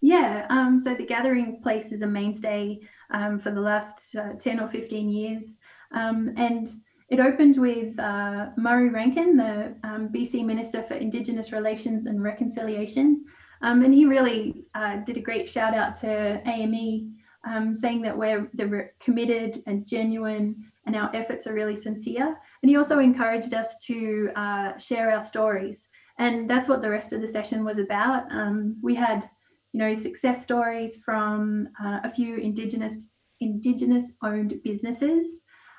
Yeah, 0.00 0.46
um, 0.50 0.80
so 0.82 0.94
the 0.94 1.06
Gathering 1.06 1.60
Place 1.62 1.90
is 1.92 2.02
a 2.02 2.06
mainstay 2.06 2.80
um, 3.10 3.38
for 3.38 3.50
the 3.50 3.60
last 3.60 4.14
uh, 4.16 4.34
ten 4.38 4.60
or 4.60 4.68
fifteen 4.68 5.08
years, 5.08 5.44
um, 5.92 6.34
and 6.36 6.68
it 7.08 7.20
opened 7.20 7.58
with 7.58 7.98
uh, 7.98 8.48
Murray 8.56 8.90
Rankin, 8.90 9.36
the 9.36 9.74
um, 9.84 10.08
BC 10.08 10.44
Minister 10.44 10.82
for 10.82 10.94
Indigenous 10.94 11.52
Relations 11.52 12.06
and 12.06 12.22
Reconciliation. 12.22 13.24
Um, 13.64 13.82
and 13.82 13.94
he 13.94 14.04
really 14.04 14.66
uh, 14.74 14.96
did 14.98 15.16
a 15.16 15.20
great 15.20 15.48
shout 15.48 15.74
out 15.74 15.98
to 16.00 16.42
AME, 16.46 17.16
um, 17.48 17.74
saying 17.74 18.02
that 18.02 18.16
we're, 18.16 18.46
we're 18.58 18.94
committed 19.00 19.62
and 19.66 19.86
genuine 19.86 20.70
and 20.86 20.94
our 20.94 21.10
efforts 21.16 21.46
are 21.46 21.54
really 21.54 21.74
sincere. 21.74 22.36
And 22.62 22.68
he 22.68 22.76
also 22.76 22.98
encouraged 22.98 23.54
us 23.54 23.68
to 23.86 24.30
uh, 24.36 24.76
share 24.76 25.10
our 25.10 25.22
stories. 25.22 25.80
And 26.18 26.48
that's 26.48 26.68
what 26.68 26.82
the 26.82 26.90
rest 26.90 27.14
of 27.14 27.22
the 27.22 27.28
session 27.28 27.64
was 27.64 27.78
about. 27.78 28.30
Um, 28.30 28.76
we 28.82 28.94
had, 28.94 29.30
you 29.72 29.80
know, 29.80 29.94
success 29.94 30.42
stories 30.42 30.98
from 31.02 31.68
uh, 31.82 32.00
a 32.04 32.12
few 32.14 32.36
Indigenous 32.36 33.08
Indigenous 33.40 34.12
owned 34.22 34.62
businesses 34.62 35.26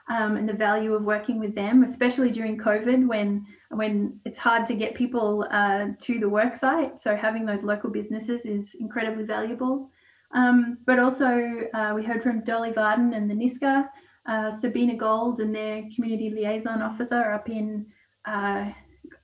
um, 0.09 0.37
and 0.37 0.49
the 0.49 0.53
value 0.53 0.93
of 0.95 1.03
working 1.03 1.39
with 1.39 1.53
them, 1.53 1.83
especially 1.83 2.31
during 2.31 2.57
COVID 2.57 3.07
when 3.07 3.45
when 3.75 4.19
it's 4.25 4.37
hard 4.37 4.65
to 4.67 4.75
get 4.75 4.95
people 4.95 5.45
uh, 5.51 5.87
to 5.99 6.19
the 6.19 6.29
work 6.29 6.55
site. 6.55 6.99
So 7.01 7.15
having 7.15 7.45
those 7.45 7.63
local 7.63 7.89
businesses 7.89 8.41
is 8.45 8.71
incredibly 8.79 9.23
valuable. 9.23 9.89
Um, 10.33 10.79
but 10.85 10.99
also 10.99 11.31
uh, 11.73 11.93
we 11.95 12.03
heard 12.03 12.23
from 12.23 12.43
Dolly 12.43 12.71
Varden 12.71 13.13
and 13.13 13.29
the 13.29 13.35
Nisga'a, 13.35 13.87
uh, 14.27 14.59
Sabina 14.59 14.95
Gold 14.95 15.39
and 15.39 15.53
their 15.53 15.83
community 15.95 16.29
liaison 16.29 16.81
officer 16.81 17.31
up 17.31 17.49
in 17.49 17.85
uh, 18.27 18.71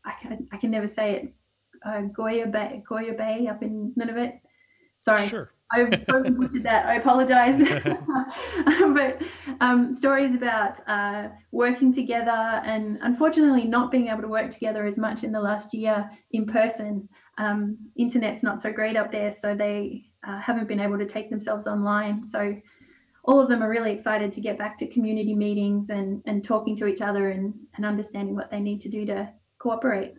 I 0.06 0.14
can 0.22 0.48
I 0.52 0.58
can 0.58 0.72
never 0.72 0.88
say 0.88 1.16
it 1.16 1.34
uh, 1.86 2.02
Goya 2.14 2.48
Bay 2.48 2.84
Goya 2.88 3.14
Bay 3.14 3.48
up 3.48 3.64
in 3.64 3.94
Nunavut. 3.98 4.34
Sorry. 5.04 5.28
Sure. 5.28 5.52
I've 5.74 6.06
butchered 6.06 6.64
that. 6.64 6.86
I 6.86 6.96
apologize. 6.96 7.60
but 8.94 9.22
um, 9.62 9.94
stories 9.94 10.36
about 10.36 10.88
uh, 10.88 11.30
working 11.52 11.94
together 11.94 12.32
and 12.32 12.98
unfortunately 13.02 13.66
not 13.66 13.92
being 13.92 14.08
able 14.08 14.22
to 14.22 14.28
work 14.28 14.52
together 14.52 14.86
as 14.86 14.98
much 14.98 15.24
in 15.24 15.32
the 15.32 15.40
last 15.40 15.74
year 15.74 16.10
in 16.32 16.46
person. 16.46 17.08
Um, 17.38 17.78
internet's 17.96 18.44
not 18.44 18.62
so 18.62 18.72
great 18.72 18.98
up 18.98 19.12
there, 19.12 19.32
so 19.34 19.56
they 19.56 20.06
uh, 20.28 20.40
haven't 20.40 20.68
been 20.68 20.80
able 20.80 20.98
to 20.98 21.06
take 21.06 21.30
themselves 21.30 21.68
online. 21.68 22.24
So 22.24 22.56
all 23.24 23.40
of 23.40 23.50
them 23.50 23.62
are 23.62 23.70
really 23.70 23.92
excited 23.92 24.32
to 24.34 24.42
get 24.42 24.58
back 24.58 24.78
to 24.80 24.88
community 24.88 25.36
meetings 25.36 25.90
and, 25.90 26.22
and 26.26 26.44
talking 26.44 26.76
to 26.78 26.88
each 26.88 27.02
other 27.02 27.30
and, 27.30 27.54
and 27.76 27.86
understanding 27.86 28.36
what 28.36 28.50
they 28.50 28.60
need 28.60 28.82
to 28.82 28.90
do 28.90 29.06
to 29.06 29.32
cooperate. 29.60 30.16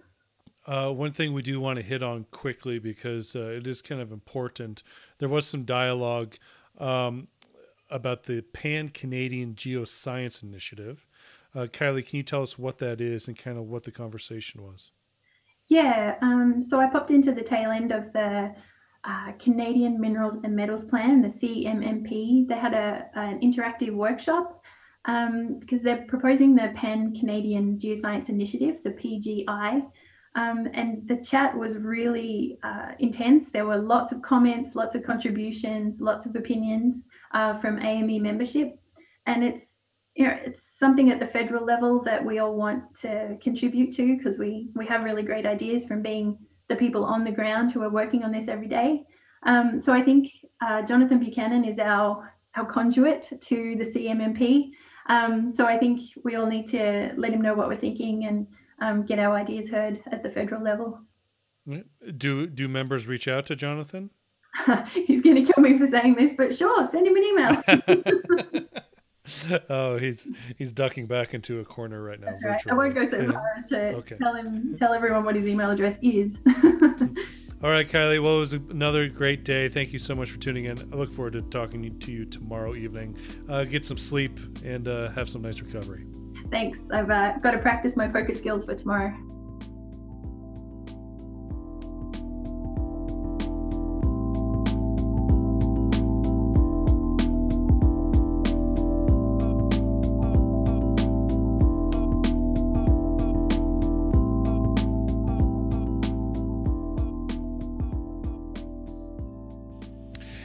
Uh, 0.64 0.90
one 0.90 1.12
thing 1.12 1.32
we 1.32 1.42
do 1.42 1.58
want 1.58 1.76
to 1.76 1.82
hit 1.82 2.04
on 2.04 2.24
quickly 2.30 2.78
because 2.78 3.34
uh, 3.34 3.46
it 3.46 3.66
is 3.66 3.82
kind 3.82 4.00
of 4.00 4.12
important. 4.12 4.84
There 5.22 5.28
was 5.28 5.46
some 5.46 5.62
dialogue 5.62 6.34
um, 6.78 7.28
about 7.88 8.24
the 8.24 8.40
Pan 8.40 8.88
Canadian 8.88 9.54
Geoscience 9.54 10.42
Initiative. 10.42 11.06
Uh, 11.54 11.66
Kylie, 11.66 12.04
can 12.04 12.16
you 12.16 12.24
tell 12.24 12.42
us 12.42 12.58
what 12.58 12.78
that 12.78 13.00
is 13.00 13.28
and 13.28 13.38
kind 13.38 13.56
of 13.56 13.68
what 13.68 13.84
the 13.84 13.92
conversation 13.92 14.64
was? 14.64 14.90
Yeah, 15.68 16.16
um, 16.22 16.60
so 16.60 16.80
I 16.80 16.88
popped 16.88 17.12
into 17.12 17.30
the 17.30 17.42
tail 17.44 17.70
end 17.70 17.92
of 17.92 18.12
the 18.12 18.52
uh, 19.04 19.32
Canadian 19.38 20.00
Minerals 20.00 20.38
and 20.42 20.56
Metals 20.56 20.86
Plan, 20.86 21.22
the 21.22 21.28
CMMP. 21.28 22.48
They 22.48 22.56
had 22.56 22.74
a, 22.74 23.06
an 23.14 23.38
interactive 23.42 23.94
workshop 23.94 24.60
um, 25.04 25.60
because 25.60 25.84
they're 25.84 26.04
proposing 26.08 26.56
the 26.56 26.72
Pan 26.74 27.14
Canadian 27.14 27.78
Geoscience 27.78 28.28
Initiative, 28.28 28.78
the 28.82 28.90
PGI. 28.90 29.86
Um, 30.34 30.68
and 30.72 31.06
the 31.06 31.22
chat 31.22 31.56
was 31.56 31.76
really 31.76 32.58
uh, 32.62 32.92
intense. 32.98 33.50
There 33.50 33.66
were 33.66 33.76
lots 33.76 34.12
of 34.12 34.22
comments, 34.22 34.74
lots 34.74 34.94
of 34.94 35.04
contributions, 35.04 36.00
lots 36.00 36.24
of 36.24 36.36
opinions 36.36 37.02
uh, 37.32 37.58
from 37.60 37.80
AME 37.82 38.22
membership. 38.22 38.78
And 39.26 39.44
it's 39.44 39.64
you 40.14 40.26
know, 40.26 40.36
it's 40.44 40.60
something 40.78 41.10
at 41.10 41.20
the 41.20 41.26
federal 41.26 41.64
level 41.64 42.02
that 42.02 42.24
we 42.24 42.38
all 42.38 42.54
want 42.54 42.82
to 43.00 43.36
contribute 43.42 43.94
to 43.96 44.16
because 44.16 44.38
we 44.38 44.68
we 44.74 44.86
have 44.86 45.04
really 45.04 45.22
great 45.22 45.46
ideas 45.46 45.84
from 45.84 46.02
being 46.02 46.38
the 46.68 46.76
people 46.76 47.04
on 47.04 47.24
the 47.24 47.30
ground 47.30 47.72
who 47.72 47.82
are 47.82 47.90
working 47.90 48.22
on 48.24 48.32
this 48.32 48.48
every 48.48 48.68
day. 48.68 49.04
Um, 49.44 49.80
so 49.80 49.92
I 49.92 50.02
think 50.02 50.30
uh, 50.60 50.82
Jonathan 50.82 51.18
Buchanan 51.18 51.64
is 51.64 51.78
our 51.78 52.34
our 52.56 52.66
conduit 52.66 53.28
to 53.40 53.76
the 53.78 53.84
CMMP. 53.84 54.70
Um, 55.08 55.54
so 55.54 55.66
I 55.66 55.78
think 55.78 56.02
we 56.24 56.36
all 56.36 56.46
need 56.46 56.68
to 56.68 57.12
let 57.16 57.32
him 57.32 57.40
know 57.40 57.54
what 57.54 57.68
we're 57.68 57.76
thinking 57.76 58.26
and 58.26 58.46
um, 58.82 59.06
get 59.06 59.18
our 59.18 59.36
ideas 59.36 59.68
heard 59.68 60.02
at 60.10 60.22
the 60.22 60.30
federal 60.30 60.62
level. 60.62 61.00
Do 62.16 62.46
do 62.48 62.68
members 62.68 63.06
reach 63.06 63.28
out 63.28 63.46
to 63.46 63.56
Jonathan? 63.56 64.10
He's 65.06 65.22
going 65.22 65.44
to 65.44 65.52
kill 65.52 65.62
me 65.62 65.78
for 65.78 65.86
saying 65.86 66.16
this, 66.16 66.32
but 66.36 66.54
sure, 66.54 66.88
send 66.90 67.06
him 67.06 67.16
an 67.16 67.22
email. 67.22 68.66
oh, 69.70 69.96
he's 69.96 70.28
he's 70.58 70.72
ducking 70.72 71.06
back 71.06 71.32
into 71.32 71.60
a 71.60 71.64
corner 71.64 72.02
right 72.02 72.20
now. 72.20 72.26
That's 72.26 72.44
right. 72.44 72.60
I 72.70 72.74
won't 72.74 72.94
go 72.94 73.06
so 73.06 73.32
far 73.32 73.54
as 73.56 73.68
to 73.68 73.80
okay. 73.94 74.16
tell 74.16 74.34
him 74.34 74.76
tell 74.78 74.92
everyone 74.92 75.24
what 75.24 75.36
his 75.36 75.46
email 75.46 75.70
address 75.70 75.96
is. 76.02 76.36
All 77.62 77.70
right, 77.70 77.88
Kylie. 77.88 78.20
Well, 78.20 78.36
it 78.36 78.40
was 78.40 78.52
another 78.52 79.08
great 79.08 79.44
day. 79.44 79.68
Thank 79.68 79.92
you 79.92 80.00
so 80.00 80.16
much 80.16 80.32
for 80.32 80.38
tuning 80.38 80.64
in. 80.64 80.78
I 80.92 80.96
look 80.96 81.14
forward 81.14 81.34
to 81.34 81.42
talking 81.42 81.98
to 82.00 82.12
you 82.12 82.24
tomorrow 82.24 82.74
evening. 82.74 83.16
Uh, 83.48 83.62
get 83.64 83.84
some 83.84 83.96
sleep 83.96 84.38
and 84.64 84.88
uh, 84.88 85.10
have 85.12 85.28
some 85.28 85.42
nice 85.42 85.60
recovery. 85.60 86.04
Thanks. 86.52 86.80
I've 86.92 87.10
uh, 87.10 87.38
got 87.38 87.52
to 87.52 87.58
practice 87.58 87.96
my 87.96 88.06
poker 88.06 88.34
skills 88.34 88.66
for 88.66 88.74
tomorrow. 88.74 89.16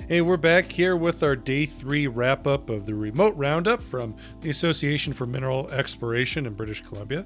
Hey, 0.08 0.22
we're 0.22 0.38
back 0.38 0.72
here 0.72 0.96
with 0.96 1.22
our 1.22 1.36
day 1.36 1.66
three 1.66 2.08
wrap 2.08 2.48
up 2.48 2.70
of 2.70 2.86
the 2.86 2.96
remote 2.96 3.36
roundup 3.36 3.84
from 3.84 4.16
the 4.40 4.50
Association 4.50 5.12
for 5.12 5.26
Mineral 5.26 5.70
Exploration 5.70 6.46
in 6.46 6.54
British 6.54 6.80
Columbia, 6.80 7.26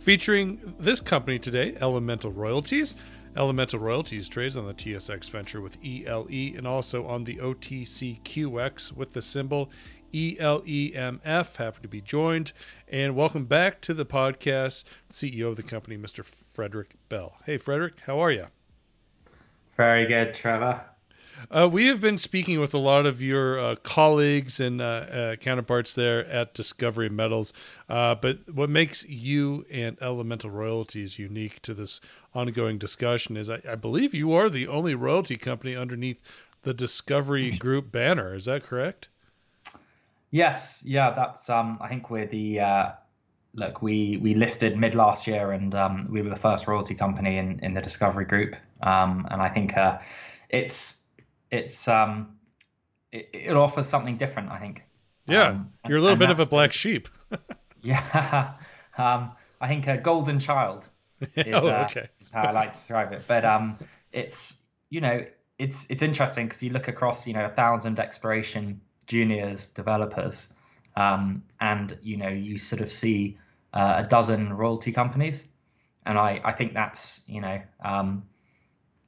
featuring 0.00 0.74
this 0.78 1.02
company 1.02 1.38
today, 1.38 1.76
Elemental 1.82 2.32
Royalties. 2.32 2.94
Elemental 3.36 3.78
Royalties 3.78 4.26
trades 4.26 4.56
on 4.56 4.66
the 4.66 4.72
TSX 4.72 5.28
Venture 5.28 5.60
with 5.60 5.76
ELE 5.84 6.56
and 6.56 6.66
also 6.66 7.06
on 7.06 7.24
the 7.24 7.36
OTCQX 7.36 8.92
with 8.92 9.12
the 9.12 9.20
symbol 9.20 9.70
ELEMF. 10.14 11.56
Happy 11.56 11.78
to 11.82 11.88
be 11.88 12.00
joined. 12.00 12.54
And 12.88 13.14
welcome 13.14 13.44
back 13.44 13.82
to 13.82 13.92
the 13.92 14.06
podcast, 14.06 14.84
CEO 15.12 15.50
of 15.50 15.56
the 15.56 15.62
company, 15.62 15.98
Mr. 15.98 16.24
Frederick 16.24 16.94
Bell. 17.10 17.34
Hey, 17.44 17.58
Frederick, 17.58 18.00
how 18.06 18.18
are 18.18 18.30
you? 18.30 18.46
Very 19.76 20.06
good, 20.06 20.34
Trevor. 20.34 20.80
Uh, 21.50 21.68
we 21.70 21.86
have 21.86 22.00
been 22.00 22.18
speaking 22.18 22.60
with 22.60 22.74
a 22.74 22.78
lot 22.78 23.06
of 23.06 23.20
your 23.20 23.58
uh, 23.58 23.76
colleagues 23.76 24.60
and 24.60 24.80
uh, 24.80 24.84
uh 24.84 25.36
counterparts 25.36 25.94
there 25.94 26.26
at 26.26 26.54
Discovery 26.54 27.08
Metals. 27.08 27.52
Uh, 27.88 28.14
but 28.14 28.38
what 28.52 28.70
makes 28.70 29.04
you 29.04 29.66
and 29.70 30.00
Elemental 30.00 30.50
Royalties 30.50 31.18
unique 31.18 31.60
to 31.62 31.74
this 31.74 32.00
ongoing 32.34 32.78
discussion 32.78 33.36
is 33.36 33.50
I, 33.50 33.60
I, 33.68 33.74
believe 33.74 34.14
you 34.14 34.32
are 34.32 34.48
the 34.48 34.66
only 34.66 34.94
royalty 34.94 35.36
company 35.36 35.76
underneath 35.76 36.20
the 36.62 36.74
Discovery 36.74 37.50
Group 37.52 37.92
banner. 37.92 38.34
Is 38.34 38.46
that 38.46 38.64
correct? 38.64 39.08
Yes. 40.30 40.78
Yeah, 40.82 41.10
that's. 41.10 41.48
Um, 41.48 41.78
I 41.80 41.88
think 41.88 42.10
we're 42.10 42.26
the. 42.26 42.60
Uh, 42.60 42.92
look, 43.54 43.82
we 43.82 44.16
we 44.16 44.34
listed 44.34 44.76
mid 44.76 44.94
last 44.94 45.26
year, 45.26 45.52
and 45.52 45.74
um, 45.74 46.08
we 46.10 46.22
were 46.22 46.30
the 46.30 46.36
first 46.36 46.66
royalty 46.66 46.94
company 46.94 47.36
in 47.38 47.60
in 47.60 47.74
the 47.74 47.82
Discovery 47.82 48.24
Group. 48.24 48.56
Um, 48.82 49.26
and 49.30 49.40
I 49.40 49.48
think 49.48 49.74
it's 50.50 50.94
it's 51.54 51.86
um, 51.88 52.36
it, 53.12 53.30
it 53.32 53.56
offers 53.56 53.88
something 53.88 54.16
different. 54.16 54.50
I 54.50 54.58
think. 54.58 54.82
Yeah, 55.26 55.48
um, 55.48 55.72
you're 55.88 55.98
a 55.98 56.02
little 56.02 56.16
bit 56.16 56.30
of 56.30 56.40
a 56.40 56.46
black 56.46 56.72
sheep. 56.72 57.08
yeah, 57.82 58.54
um, 58.98 59.32
I 59.60 59.68
think 59.68 59.86
a 59.86 59.96
golden 59.96 60.40
child. 60.40 60.84
Is, 61.36 61.54
oh, 61.54 61.68
okay. 61.68 62.00
Uh, 62.00 62.06
is 62.20 62.30
how 62.32 62.48
I 62.48 62.50
like 62.50 62.72
to 62.72 62.78
describe 62.78 63.12
it. 63.12 63.22
But 63.26 63.44
um, 63.44 63.78
it's 64.12 64.54
you 64.90 65.00
know 65.00 65.24
it's 65.58 65.86
it's 65.88 66.02
interesting 66.02 66.46
because 66.46 66.62
you 66.62 66.70
look 66.70 66.88
across 66.88 67.26
you 67.26 67.32
know 67.32 67.46
a 67.46 67.50
thousand 67.50 67.98
exploration 67.98 68.80
juniors 69.06 69.66
developers, 69.68 70.48
um, 70.96 71.42
and 71.60 71.96
you 72.02 72.16
know 72.16 72.28
you 72.28 72.58
sort 72.58 72.82
of 72.82 72.92
see 72.92 73.38
uh, 73.72 74.02
a 74.04 74.08
dozen 74.08 74.52
royalty 74.52 74.92
companies, 74.92 75.44
and 76.04 76.18
I 76.18 76.40
I 76.44 76.52
think 76.52 76.74
that's 76.74 77.20
you 77.26 77.40
know 77.40 77.62
um, 77.82 78.24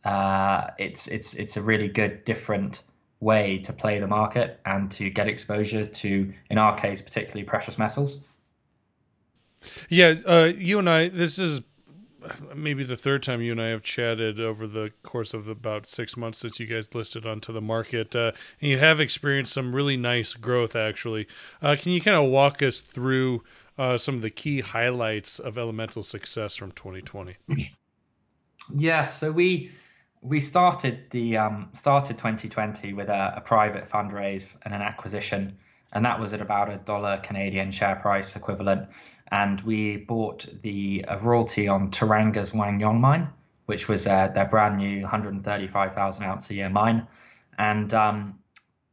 uh, 0.07 0.71
it's 0.79 1.09
it's 1.09 1.35
it's 1.35 1.57
a 1.57 1.63
really 1.63 1.89
good 1.89 2.25
different 2.25 2.85
way 3.19 3.59
to 3.59 3.73
play 3.73 3.99
the 3.99 4.07
market 4.07 4.61
and 4.65 4.89
to 4.93 5.11
get 5.11 5.27
exposure 5.27 5.85
to, 5.85 6.33
in 6.51 6.59
our 6.59 6.79
case, 6.79 7.03
particularly 7.03 7.43
precious 7.43 7.77
metals. 7.77 8.21
Yeah, 9.89 10.15
uh, 10.25 10.53
you 10.57 10.79
and 10.79 10.89
I. 10.89 11.09
This 11.09 11.41
is 11.41 11.63
maybe 12.55 12.85
the 12.85 12.97
third 12.97 13.25
time 13.25 13.43
you 13.43 13.51
and 13.51 13.61
I 13.61 13.69
have 13.69 13.83
chatted 13.83 14.39
over 14.39 14.69
the 14.69 14.93
course 15.03 15.35
of 15.35 15.49
about 15.49 15.87
six 15.87 16.17
months 16.17 16.39
since 16.39 16.61
you 16.61 16.67
guys 16.67 16.95
listed 16.95 17.27
onto 17.27 17.53
the 17.53 17.61
market. 17.61 18.15
Uh, 18.15 18.31
and 18.61 18.71
you 18.71 18.79
have 18.79 19.01
experienced 19.01 19.53
some 19.53 19.75
really 19.75 19.97
nice 19.97 20.35
growth, 20.35 20.77
actually. 20.77 21.27
Uh, 21.61 21.75
can 21.77 21.91
you 21.91 22.01
kind 22.01 22.17
of 22.17 22.31
walk 22.31 22.63
us 22.63 22.81
through 22.81 23.43
uh, 23.77 23.99
some 23.99 24.15
of 24.15 24.23
the 24.23 24.31
key 24.31 24.61
highlights 24.61 25.41
of 25.41 25.59
Elemental 25.59 26.05
success 26.05 26.55
from 26.55 26.71
2020? 26.71 27.37
Yeah, 28.75 29.05
so 29.05 29.31
we 29.31 29.71
we 30.29 30.41
started 30.41 31.05
the 31.11 31.37
um, 31.37 31.69
started 31.73 32.19
2020 32.19 32.93
with 32.93 33.09
a, 33.09 33.35
a, 33.37 33.41
private 33.41 33.89
fundraise 33.89 34.55
and 34.65 34.75
an 34.75 34.83
acquisition, 34.83 35.57
and 35.93 36.05
that 36.05 36.19
was 36.19 36.33
at 36.33 36.41
about 36.41 36.71
a 36.71 36.77
dollar 36.79 37.19
Canadian 37.23 37.71
share 37.71 37.97
price 37.97 38.35
equivalent. 38.35 38.89
And 39.31 39.61
we 39.63 39.99
bought 39.99 40.47
the 40.63 41.05
royalty 41.21 41.69
on 41.69 41.91
Teranga's 41.91 42.51
Wahgnion 42.51 43.01
mine, 43.01 43.29
which 43.67 43.89
was 43.89 44.07
uh, 44.07 44.29
their 44.29 44.47
brand 44.47 44.79
new 44.79 45.03
135,000 45.03 46.25
ounce 46.25 46.51
a 46.51 46.55
year 46.55 46.69
mine. 46.69 47.07
And 47.59 47.93
um, 47.95 48.39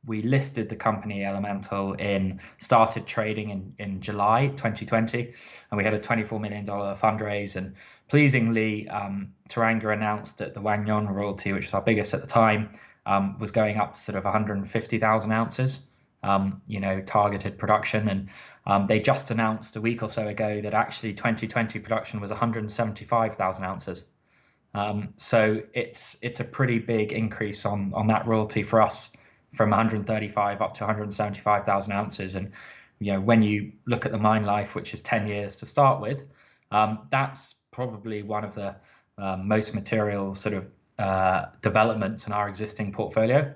we 0.05 0.21
listed 0.21 0.69
the 0.69 0.75
company 0.75 1.23
Elemental 1.23 1.93
in 1.93 2.39
started 2.59 3.07
trading 3.07 3.49
in, 3.49 3.73
in 3.77 4.01
July 4.01 4.47
2020, 4.47 5.33
and 5.71 5.77
we 5.77 5.83
had 5.83 5.93
a 5.93 5.99
24 5.99 6.39
million 6.39 6.65
dollar 6.65 6.95
fundraise. 6.95 7.55
And 7.55 7.75
pleasingly, 8.10 8.88
um, 8.89 9.33
announced 9.55 10.38
that 10.38 10.53
the 10.53 10.60
Wahgnion 10.60 11.10
royalty, 11.13 11.53
which 11.53 11.65
was 11.65 11.74
our 11.74 11.81
biggest 11.81 12.13
at 12.13 12.22
the 12.22 12.27
time, 12.27 12.77
um, 13.05 13.38
was 13.39 13.51
going 13.51 13.77
up 13.77 13.95
to 13.95 14.00
sort 14.01 14.17
of 14.17 14.24
150,000 14.24 15.31
ounces. 15.31 15.79
Um, 16.25 16.62
you 16.67 16.79
know, 16.79 17.01
targeted 17.01 17.57
production, 17.57 18.07
and 18.07 18.29
um, 18.65 18.88
they 18.88 19.01
just 19.01 19.29
announced 19.29 19.75
a 19.75 19.81
week 19.81 20.01
or 20.01 20.07
so 20.07 20.25
ago 20.25 20.62
that 20.62 20.74
actually 20.74 21.13
2020 21.13 21.79
production 21.79 22.22
was 22.22 22.29
175,000 22.29 23.63
ounces. 23.65 24.05
Um, 24.74 25.13
so 25.17 25.62
it's 25.74 26.15
it's 26.22 26.39
a 26.39 26.45
pretty 26.45 26.79
big 26.79 27.12
increase 27.12 27.65
on 27.65 27.93
on 27.93 28.07
that 28.07 28.25
royalty 28.25 28.63
for 28.63 28.81
us 28.81 29.12
from 29.55 29.69
135 29.69 30.62
up 30.62 30.74
to 30.75 30.83
175,000 30.83 31.91
ounces. 31.91 32.36
And 32.36 32.51
you 33.00 33.13
know, 33.13 33.22
when 33.22 33.43
you 33.43 33.74
look 33.86 34.05
at 34.05 34.12
the 34.12 34.17
mine 34.17 34.45
life, 34.45 34.75
which 34.75 34.93
is 34.93 35.01
10 35.01 35.27
years 35.27 35.57
to 35.57 35.65
start 35.65 36.01
with, 36.01 36.24
um, 36.72 37.07
that's 37.12 37.55
probably 37.73 38.23
one 38.23 38.45
of 38.45 38.55
the 38.55 38.75
um, 39.17 39.47
most 39.47 39.73
material 39.73 40.33
sort 40.33 40.55
of 40.55 40.65
uh, 40.97 41.47
developments 41.61 42.27
in 42.27 42.33
our 42.33 42.47
existing 42.47 42.93
portfolio. 42.93 43.53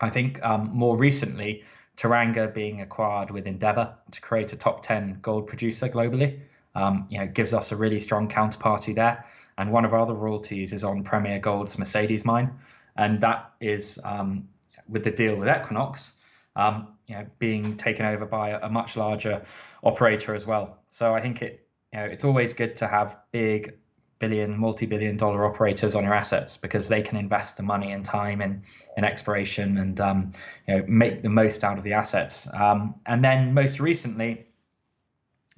I 0.00 0.10
think 0.10 0.44
um, 0.44 0.70
more 0.74 0.96
recently, 0.96 1.64
Teranga 1.96 2.52
being 2.52 2.82
acquired 2.82 3.30
with 3.30 3.46
Endeavour 3.46 3.94
to 4.10 4.20
create 4.20 4.52
a 4.52 4.56
top 4.56 4.82
10 4.82 5.20
gold 5.22 5.46
producer 5.46 5.88
globally, 5.88 6.40
um, 6.74 7.06
you 7.08 7.18
know, 7.18 7.26
gives 7.26 7.54
us 7.54 7.72
a 7.72 7.76
really 7.76 8.00
strong 8.00 8.28
counterparty 8.28 8.94
there. 8.94 9.24
and 9.58 9.72
one 9.72 9.86
of 9.86 9.94
our 9.94 10.00
other 10.00 10.12
royalties 10.12 10.74
is 10.74 10.84
on 10.84 11.02
Premier 11.02 11.38
Gold's 11.38 11.78
Mercedes 11.78 12.26
mine, 12.26 12.50
and 12.96 13.22
that 13.22 13.52
is 13.60 13.98
um, 14.04 14.48
with 14.88 15.04
the 15.04 15.10
deal 15.10 15.36
with 15.36 15.48
Equinox, 15.48 16.12
um, 16.56 16.88
you 17.06 17.14
know, 17.14 17.26
being 17.38 17.76
taken 17.76 18.04
over 18.04 18.26
by 18.26 18.50
a, 18.50 18.68
much 18.68 18.96
larger 18.96 19.42
operator 19.82 20.34
as 20.34 20.44
well. 20.44 20.78
So 20.88 21.14
I 21.14 21.20
think 21.20 21.42
it, 21.42 21.65
you 21.96 22.02
know, 22.02 22.08
it's 22.08 22.24
always 22.24 22.52
good 22.52 22.76
to 22.76 22.86
have 22.86 23.16
big 23.32 23.78
billion, 24.18 24.58
multi-billion 24.58 25.16
dollar 25.16 25.46
operators 25.46 25.94
on 25.94 26.04
your 26.04 26.12
assets 26.12 26.56
because 26.56 26.88
they 26.88 27.00
can 27.00 27.16
invest 27.16 27.56
the 27.56 27.62
money 27.62 27.92
and 27.92 28.04
time 28.04 28.42
in, 28.42 28.62
in 28.98 29.04
exploration 29.04 29.78
and 29.78 29.98
um, 30.00 30.32
you 30.68 30.76
know 30.76 30.84
make 30.86 31.22
the 31.22 31.28
most 31.30 31.64
out 31.64 31.78
of 31.78 31.84
the 31.84 31.94
assets. 31.94 32.46
Um, 32.52 32.96
and 33.06 33.24
then 33.24 33.54
most 33.54 33.80
recently, 33.80 34.46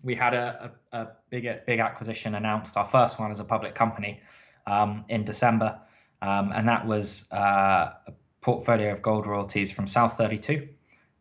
we 0.04 0.14
had 0.14 0.32
a, 0.32 0.72
a, 0.92 0.98
a, 0.98 1.08
big 1.30 1.48
big 1.66 1.80
acquisition 1.80 2.36
announced, 2.36 2.76
our 2.76 2.86
first 2.86 3.18
one 3.18 3.32
as 3.32 3.40
a 3.40 3.44
public 3.44 3.74
company 3.74 4.20
um, 4.66 5.04
in 5.08 5.24
December, 5.24 5.76
um, 6.22 6.52
and 6.54 6.68
that 6.68 6.86
was 6.86 7.24
uh, 7.32 7.90
a 8.06 8.12
portfolio 8.42 8.92
of 8.92 9.02
gold 9.02 9.26
royalties 9.26 9.72
from 9.72 9.88
South 9.88 10.16
32. 10.16 10.68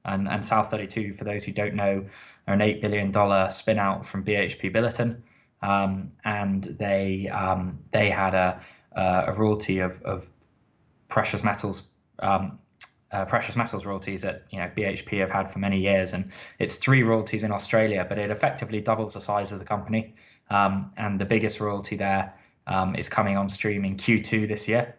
And, 0.05 0.29
and 0.29 0.45
South 0.45 0.71
32, 0.71 1.15
for 1.15 1.25
those 1.25 1.43
who 1.43 1.51
don't 1.51 1.75
know, 1.75 2.05
an 2.47 2.59
$8 2.59 2.81
billion 2.81 3.51
spin 3.51 3.77
out 3.77 4.05
from 4.05 4.23
BHP 4.23 4.73
Billiton. 4.73 5.21
Um, 5.61 6.11
and 6.23 6.63
they 6.79 7.27
um, 7.29 7.79
they 7.91 8.11
had 8.11 8.35
a, 8.35 8.61
a 8.95 9.33
royalty 9.33 9.79
of, 9.79 10.01
of 10.03 10.29
precious 11.09 11.43
metals 11.43 11.83
um, 12.19 12.59
uh, 13.11 13.25
precious 13.25 13.55
metals 13.55 13.85
royalties 13.85 14.21
that 14.21 14.43
you 14.49 14.59
know 14.59 14.69
BHP 14.75 15.19
have 15.19 15.31
had 15.31 15.51
for 15.51 15.59
many 15.59 15.79
years, 15.79 16.13
and 16.13 16.31
it's 16.59 16.75
three 16.75 17.03
royalties 17.03 17.43
in 17.43 17.51
Australia, 17.51 18.05
but 18.07 18.17
it 18.17 18.29
effectively 18.29 18.81
doubles 18.81 19.13
the 19.13 19.21
size 19.21 19.51
of 19.51 19.59
the 19.59 19.65
company. 19.65 20.15
Um, 20.49 20.91
and 20.97 21.19
the 21.19 21.25
biggest 21.25 21.59
royalty 21.59 21.95
there 21.95 22.33
um, 22.67 22.95
is 22.95 23.09
coming 23.09 23.37
on 23.37 23.49
stream 23.49 23.85
in 23.85 23.97
Q2 23.97 24.47
this 24.47 24.67
year, 24.67 24.95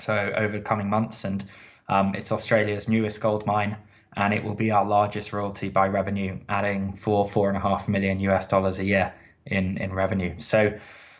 so 0.00 0.32
over 0.36 0.58
the 0.58 0.64
coming 0.64 0.88
months, 0.88 1.24
and 1.24 1.44
um, 1.88 2.14
it's 2.14 2.32
Australia's 2.32 2.88
newest 2.88 3.20
gold 3.20 3.46
mine, 3.46 3.76
and 4.18 4.34
it 4.34 4.42
will 4.42 4.54
be 4.54 4.72
our 4.72 4.84
largest 4.84 5.32
royalty 5.32 5.68
by 5.68 5.86
revenue, 5.86 6.38
adding 6.48 6.96
four 6.96 7.30
four 7.30 7.48
and 7.48 7.56
a 7.56 7.60
half 7.60 7.88
million 7.88 8.18
US 8.20 8.46
dollars 8.46 8.78
a 8.78 8.84
year 8.84 9.14
in 9.46 9.78
in 9.78 9.94
revenue. 9.94 10.34
So 10.38 10.78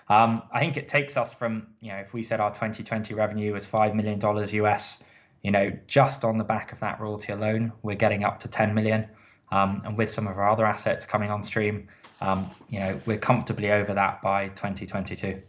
um, 0.09 0.43
I 0.53 0.61
think 0.61 0.77
it 0.77 0.89
takes 0.89 1.17
us 1.17 1.33
from 1.33 1.69
you 1.81 1.93
know 1.93 1.99
if 1.99 2.13
we 2.13 2.23
said 2.25 2.41
our 2.41 2.51
2020 2.51 3.15
revenue 3.15 3.53
was 3.53 3.65
five 3.65 3.95
million 3.95 4.19
dollars 4.19 4.53
US, 4.53 5.03
you 5.43 5.53
know 5.53 5.73
just 5.87 6.25
on 6.25 6.39
the 6.39 6.45
back 6.45 6.73
of 6.73 6.81
that 6.81 7.01
royalty 7.01 7.33
alone, 7.33 7.73
we're 7.83 7.97
getting 7.97 8.25
up 8.25 8.41
to 8.41 8.49
10 8.49 8.75
million. 8.75 9.07
Um, 9.51 9.81
and 9.87 9.97
with 9.97 10.11
some 10.11 10.27
of 10.27 10.37
our 10.37 10.51
other 10.51 10.67
assets 10.67 11.07
coming 11.07 11.31
on 11.31 11.43
stream, 11.43 11.89
um, 12.21 12.51
you 12.69 12.81
know 12.81 13.01
we're 13.07 13.19
comfortably 13.19 13.71
over 13.71 13.95
that 13.95 14.21
by 14.23 14.49
2022. 14.49 15.41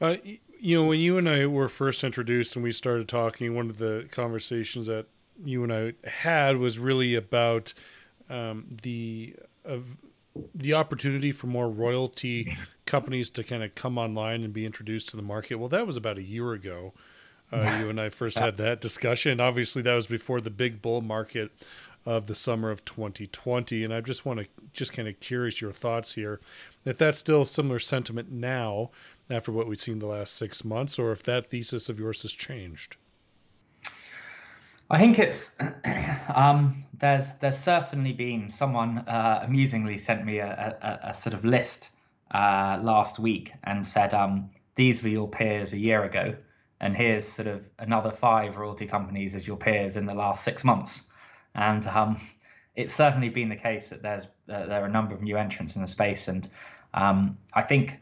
Uh, 0.00 0.16
you 0.58 0.76
know 0.76 0.84
when 0.84 0.98
you 0.98 1.16
and 1.16 1.28
I 1.28 1.46
were 1.46 1.68
first 1.68 2.02
introduced 2.02 2.56
and 2.56 2.64
we 2.64 2.72
started 2.72 3.08
talking, 3.08 3.54
one 3.54 3.70
of 3.70 3.78
the 3.78 4.08
conversations 4.10 4.88
that 4.88 5.06
you 5.44 5.62
and 5.64 5.72
I 5.72 6.08
had 6.08 6.56
was 6.58 6.78
really 6.78 7.14
about 7.14 7.74
um, 8.28 8.66
the 8.82 9.34
uh, 9.68 9.78
the 10.54 10.74
opportunity 10.74 11.32
for 11.32 11.46
more 11.46 11.68
royalty 11.68 12.56
companies 12.86 13.30
to 13.30 13.44
kind 13.44 13.62
of 13.62 13.74
come 13.74 13.98
online 13.98 14.42
and 14.44 14.52
be 14.52 14.64
introduced 14.64 15.10
to 15.10 15.16
the 15.16 15.22
market. 15.22 15.56
Well, 15.56 15.68
that 15.68 15.86
was 15.86 15.96
about 15.96 16.18
a 16.18 16.22
year 16.22 16.52
ago. 16.52 16.94
Uh, 17.52 17.76
you 17.80 17.90
and 17.90 18.00
I 18.00 18.08
first 18.08 18.38
had 18.38 18.56
that 18.56 18.80
discussion. 18.80 19.40
Obviously, 19.40 19.82
that 19.82 19.94
was 19.94 20.06
before 20.06 20.40
the 20.40 20.50
big 20.50 20.80
bull 20.80 21.02
market 21.02 21.52
of 22.04 22.26
the 22.26 22.34
summer 22.34 22.70
of 22.70 22.84
2020. 22.84 23.84
And 23.84 23.94
I 23.94 24.00
just 24.00 24.24
want 24.24 24.40
to 24.40 24.46
just 24.72 24.92
kind 24.92 25.06
of 25.06 25.20
curious 25.20 25.60
your 25.60 25.72
thoughts 25.72 26.14
here. 26.14 26.40
If 26.84 26.98
that's 26.98 27.18
still 27.18 27.44
similar 27.44 27.78
sentiment 27.78 28.32
now 28.32 28.90
after 29.30 29.52
what 29.52 29.68
we've 29.68 29.80
seen 29.80 29.98
the 29.98 30.06
last 30.06 30.34
six 30.34 30.64
months, 30.64 30.98
or 30.98 31.12
if 31.12 31.22
that 31.24 31.50
thesis 31.50 31.88
of 31.88 31.98
yours 31.98 32.22
has 32.22 32.32
changed. 32.32 32.96
I 34.92 34.98
think 34.98 35.18
it's 35.18 35.50
um, 36.34 36.84
there's 36.98 37.32
there's 37.40 37.58
certainly 37.58 38.12
been 38.12 38.50
someone 38.50 38.98
uh, 38.98 39.40
amusingly 39.42 39.96
sent 39.96 40.22
me 40.26 40.38
a, 40.38 40.76
a, 40.82 41.08
a 41.08 41.14
sort 41.14 41.32
of 41.32 41.46
list 41.46 41.88
uh, 42.30 42.78
last 42.82 43.18
week 43.18 43.54
and 43.64 43.86
said 43.86 44.12
um, 44.12 44.50
these 44.74 45.02
were 45.02 45.08
your 45.08 45.28
peers 45.28 45.72
a 45.72 45.78
year 45.78 46.04
ago, 46.04 46.36
and 46.78 46.94
here's 46.94 47.26
sort 47.26 47.48
of 47.48 47.62
another 47.78 48.10
five 48.10 48.58
royalty 48.58 48.86
companies 48.86 49.34
as 49.34 49.46
your 49.46 49.56
peers 49.56 49.96
in 49.96 50.04
the 50.04 50.14
last 50.14 50.44
six 50.44 50.62
months, 50.62 51.00
and 51.54 51.86
um, 51.86 52.20
it's 52.76 52.94
certainly 52.94 53.30
been 53.30 53.48
the 53.48 53.56
case 53.56 53.88
that 53.88 54.02
there's 54.02 54.24
uh, 54.50 54.66
there 54.66 54.82
are 54.82 54.86
a 54.86 54.90
number 54.90 55.14
of 55.14 55.22
new 55.22 55.38
entrants 55.38 55.74
in 55.74 55.80
the 55.80 55.88
space, 55.88 56.28
and 56.28 56.50
um, 56.92 57.38
I 57.54 57.62
think 57.62 57.98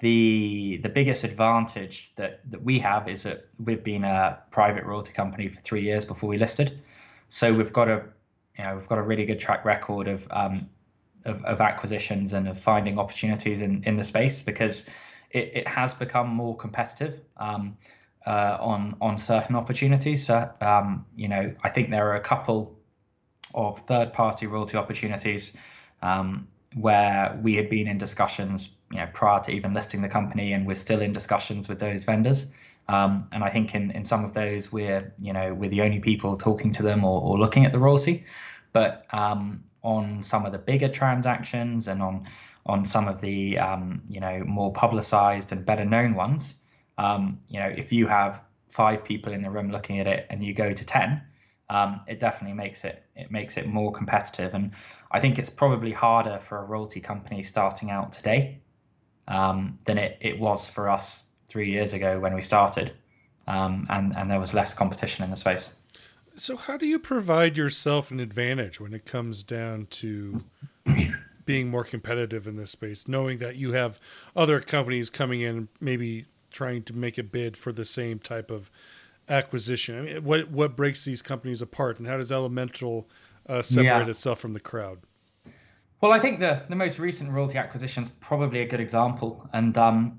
the 0.00 0.80
the 0.82 0.88
biggest 0.88 1.24
advantage 1.24 2.12
that 2.16 2.40
that 2.50 2.62
we 2.62 2.78
have 2.78 3.08
is 3.08 3.22
that 3.22 3.46
we've 3.62 3.84
been 3.84 4.04
a 4.04 4.38
private 4.50 4.84
royalty 4.84 5.12
company 5.12 5.48
for 5.48 5.60
three 5.60 5.82
years 5.82 6.04
before 6.04 6.28
we 6.28 6.38
listed, 6.38 6.80
so 7.28 7.52
we've 7.52 7.72
got 7.72 7.88
a 7.88 8.02
you 8.58 8.64
know 8.64 8.76
we've 8.76 8.88
got 8.88 8.98
a 8.98 9.02
really 9.02 9.26
good 9.26 9.38
track 9.38 9.64
record 9.64 10.08
of 10.08 10.26
um, 10.30 10.68
of, 11.26 11.44
of, 11.44 11.60
acquisitions 11.60 12.32
and 12.32 12.48
of 12.48 12.58
finding 12.58 12.98
opportunities 12.98 13.60
in 13.60 13.84
in 13.84 13.94
the 13.94 14.04
space 14.04 14.40
because 14.40 14.84
it, 15.30 15.52
it 15.54 15.68
has 15.68 15.92
become 15.92 16.28
more 16.28 16.56
competitive 16.56 17.20
um, 17.36 17.76
uh, 18.26 18.56
on 18.58 18.96
on 19.02 19.18
certain 19.18 19.54
opportunities. 19.54 20.24
So 20.24 20.48
um, 20.62 21.04
you 21.14 21.28
know 21.28 21.54
I 21.62 21.68
think 21.68 21.90
there 21.90 22.08
are 22.08 22.16
a 22.16 22.22
couple 22.22 22.74
of 23.52 23.82
third 23.86 24.14
party 24.14 24.46
royalty 24.46 24.78
opportunities 24.78 25.52
um, 26.00 26.48
where 26.74 27.38
we 27.42 27.56
had 27.56 27.68
been 27.68 27.86
in 27.86 27.98
discussions 27.98 28.70
you 28.90 28.98
know 28.98 29.08
prior 29.12 29.42
to 29.44 29.50
even 29.52 29.72
listing 29.72 30.02
the 30.02 30.08
company, 30.08 30.52
and 30.52 30.66
we're 30.66 30.76
still 30.76 31.00
in 31.00 31.12
discussions 31.12 31.68
with 31.68 31.78
those 31.78 32.04
vendors. 32.04 32.46
Um, 32.88 33.28
and 33.30 33.44
I 33.44 33.50
think 33.50 33.74
in, 33.74 33.92
in 33.92 34.04
some 34.04 34.24
of 34.24 34.34
those 34.34 34.72
we're 34.72 35.12
you 35.20 35.32
know 35.32 35.54
we're 35.54 35.70
the 35.70 35.82
only 35.82 36.00
people 36.00 36.36
talking 36.36 36.72
to 36.72 36.82
them 36.82 37.04
or, 37.04 37.20
or 37.22 37.38
looking 37.38 37.64
at 37.64 37.72
the 37.72 37.78
royalty. 37.78 38.24
But 38.72 39.06
um, 39.12 39.64
on 39.82 40.22
some 40.22 40.44
of 40.44 40.52
the 40.52 40.58
bigger 40.58 40.88
transactions 40.88 41.88
and 41.88 42.02
on 42.02 42.26
on 42.66 42.84
some 42.84 43.08
of 43.08 43.20
the 43.20 43.58
um, 43.58 44.02
you 44.08 44.20
know 44.20 44.42
more 44.44 44.72
publicized 44.72 45.52
and 45.52 45.64
better 45.64 45.84
known 45.84 46.14
ones, 46.14 46.56
um, 46.98 47.40
you 47.48 47.60
know 47.60 47.68
if 47.68 47.92
you 47.92 48.06
have 48.08 48.40
five 48.68 49.04
people 49.04 49.32
in 49.32 49.42
the 49.42 49.50
room 49.50 49.70
looking 49.70 50.00
at 50.00 50.06
it 50.06 50.26
and 50.30 50.44
you 50.44 50.52
go 50.52 50.72
to 50.72 50.84
ten, 50.84 51.22
um, 51.68 52.00
it 52.08 52.18
definitely 52.18 52.56
makes 52.56 52.82
it 52.82 53.04
it 53.14 53.30
makes 53.30 53.56
it 53.56 53.68
more 53.68 53.92
competitive. 53.92 54.54
And 54.54 54.72
I 55.12 55.20
think 55.20 55.38
it's 55.38 55.50
probably 55.50 55.92
harder 55.92 56.40
for 56.48 56.58
a 56.58 56.64
royalty 56.64 57.00
company 57.00 57.44
starting 57.44 57.90
out 57.90 58.12
today 58.12 58.60
um, 59.30 59.78
than 59.86 59.96
it, 59.96 60.18
it 60.20 60.38
was 60.38 60.68
for 60.68 60.90
us 60.90 61.22
three 61.48 61.70
years 61.70 61.94
ago 61.94 62.20
when 62.20 62.34
we 62.34 62.42
started, 62.42 62.92
um, 63.46 63.86
and 63.88 64.14
and 64.16 64.30
there 64.30 64.40
was 64.40 64.52
less 64.52 64.74
competition 64.74 65.24
in 65.24 65.30
the 65.30 65.36
space. 65.36 65.70
So, 66.34 66.56
how 66.56 66.76
do 66.76 66.86
you 66.86 66.98
provide 66.98 67.56
yourself 67.56 68.10
an 68.10 68.20
advantage 68.20 68.80
when 68.80 68.92
it 68.92 69.04
comes 69.06 69.42
down 69.42 69.86
to 69.90 70.44
being 71.46 71.68
more 71.68 71.84
competitive 71.84 72.46
in 72.46 72.56
this 72.56 72.72
space, 72.72 73.08
knowing 73.08 73.38
that 73.38 73.56
you 73.56 73.72
have 73.72 73.98
other 74.36 74.60
companies 74.60 75.10
coming 75.10 75.40
in, 75.40 75.68
maybe 75.80 76.26
trying 76.50 76.82
to 76.84 76.92
make 76.92 77.16
a 77.16 77.22
bid 77.22 77.56
for 77.56 77.72
the 77.72 77.84
same 77.84 78.18
type 78.18 78.50
of 78.50 78.70
acquisition? 79.28 79.98
I 79.98 80.02
mean, 80.02 80.24
what 80.24 80.50
what 80.50 80.76
breaks 80.76 81.04
these 81.04 81.22
companies 81.22 81.62
apart, 81.62 81.98
and 81.98 82.08
how 82.08 82.16
does 82.16 82.32
Elemental 82.32 83.08
uh, 83.48 83.62
separate 83.62 83.84
yeah. 83.84 84.10
itself 84.10 84.40
from 84.40 84.54
the 84.54 84.60
crowd? 84.60 85.00
Well, 86.00 86.12
I 86.12 86.18
think 86.18 86.40
the 86.40 86.62
the 86.68 86.76
most 86.76 86.98
recent 86.98 87.30
royalty 87.30 87.58
acquisition 87.58 88.02
is 88.02 88.08
probably 88.08 88.62
a 88.62 88.66
good 88.66 88.80
example, 88.80 89.46
and 89.52 89.76
um, 89.76 90.18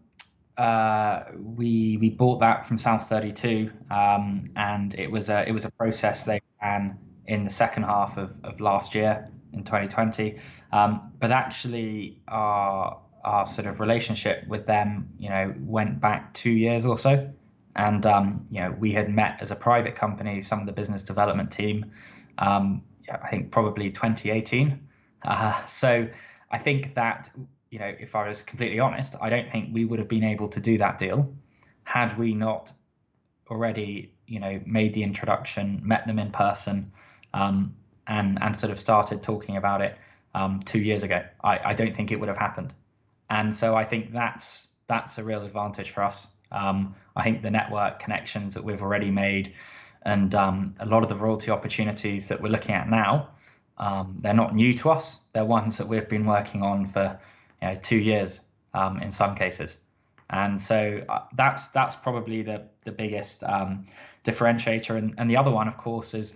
uh, 0.57 1.23
we 1.39 1.97
we 1.99 2.09
bought 2.11 2.39
that 2.41 2.67
from 2.67 2.77
South 2.77 3.09
32, 3.09 3.71
um, 3.89 4.51
and 4.55 4.93
it 4.93 5.09
was 5.09 5.29
a 5.29 5.47
it 5.47 5.51
was 5.51 5.65
a 5.65 5.71
process 5.71 6.21
they 6.23 6.39
ran 6.61 6.99
in 7.25 7.45
the 7.45 7.49
second 7.49 7.83
half 7.83 8.17
of, 8.17 8.31
of 8.43 8.59
last 8.59 8.93
year 8.93 9.27
in 9.53 9.63
2020. 9.63 10.37
Um, 10.71 11.11
but 11.19 11.31
actually, 11.31 12.19
our 12.27 13.01
our 13.23 13.47
sort 13.47 13.65
of 13.65 13.79
relationship 13.79 14.45
with 14.47 14.67
them, 14.67 15.09
you 15.17 15.29
know, 15.29 15.53
went 15.61 15.99
back 15.99 16.31
two 16.35 16.51
years 16.51 16.85
or 16.85 16.99
so, 16.99 17.27
and 17.75 18.05
um, 18.05 18.45
you 18.51 18.61
know 18.61 18.69
we 18.79 18.91
had 18.91 19.09
met 19.09 19.41
as 19.41 19.49
a 19.49 19.55
private 19.55 19.95
company, 19.95 20.41
some 20.41 20.59
of 20.59 20.67
the 20.67 20.73
business 20.73 21.01
development 21.01 21.51
team. 21.51 21.91
Um, 22.37 22.83
I 23.11 23.29
think 23.29 23.49
probably 23.51 23.89
2018 23.89 24.79
uh, 25.23 25.65
so 25.65 26.07
I 26.49 26.57
think 26.57 26.95
that, 26.95 27.29
you 27.69 27.79
know, 27.79 27.93
if 27.99 28.15
I 28.15 28.27
was 28.27 28.43
completely 28.43 28.79
honest, 28.79 29.15
I 29.21 29.29
don't 29.29 29.51
think 29.51 29.69
we 29.73 29.85
would 29.85 29.99
have 29.99 30.07
been 30.07 30.23
able 30.23 30.49
to 30.49 30.59
do 30.59 30.77
that 30.77 30.99
deal 30.99 31.33
had 31.83 32.17
we 32.17 32.33
not 32.33 32.71
already, 33.49 34.13
you 34.27 34.39
know, 34.39 34.61
made 34.65 34.93
the 34.93 35.03
introduction, 35.03 35.81
met 35.83 36.07
them 36.07 36.19
in 36.19 36.31
person, 36.31 36.91
um, 37.33 37.75
and 38.07 38.41
and 38.41 38.57
sort 38.57 38.71
of 38.71 38.79
started 38.79 39.21
talking 39.21 39.57
about 39.57 39.81
it 39.81 39.97
um, 40.33 40.61
two 40.65 40.79
years 40.79 41.03
ago. 41.03 41.23
I, 41.43 41.59
I 41.65 41.73
don't 41.73 41.95
think 41.95 42.11
it 42.11 42.19
would 42.19 42.29
have 42.29 42.37
happened, 42.37 42.73
and 43.29 43.53
so 43.53 43.75
I 43.75 43.85
think 43.85 44.13
that's 44.13 44.67
that's 44.87 45.17
a 45.17 45.23
real 45.23 45.43
advantage 45.45 45.91
for 45.91 46.03
us. 46.03 46.27
Um, 46.51 46.95
I 47.15 47.23
think 47.23 47.41
the 47.41 47.51
network 47.51 47.99
connections 47.99 48.53
that 48.53 48.63
we've 48.63 48.81
already 48.81 49.11
made, 49.11 49.53
and 50.03 50.33
um, 50.35 50.75
a 50.79 50.85
lot 50.85 51.03
of 51.03 51.09
the 51.09 51.15
royalty 51.15 51.51
opportunities 51.51 52.27
that 52.29 52.41
we're 52.41 52.49
looking 52.49 52.75
at 52.75 52.89
now 52.89 53.29
um, 53.77 54.17
they're 54.21 54.33
not 54.33 54.55
new 54.55 54.73
to 54.75 54.89
us. 54.89 55.17
They're 55.33 55.45
ones 55.45 55.77
that 55.77 55.87
we've 55.87 56.07
been 56.07 56.25
working 56.25 56.61
on 56.61 56.87
for 56.87 57.19
you 57.61 57.67
know, 57.69 57.75
two 57.75 57.97
years 57.97 58.41
um, 58.73 58.99
in 58.99 59.11
some 59.11 59.35
cases. 59.35 59.77
And 60.29 60.59
so 60.59 61.03
uh, 61.09 61.23
that's 61.35 61.67
that's 61.69 61.95
probably 61.95 62.41
the 62.41 62.63
the 62.85 62.91
biggest 62.91 63.43
um, 63.43 63.85
differentiator. 64.25 64.97
And, 64.97 65.13
and 65.17 65.29
the 65.29 65.37
other 65.37 65.51
one, 65.51 65.67
of 65.67 65.77
course, 65.77 66.13
is 66.13 66.33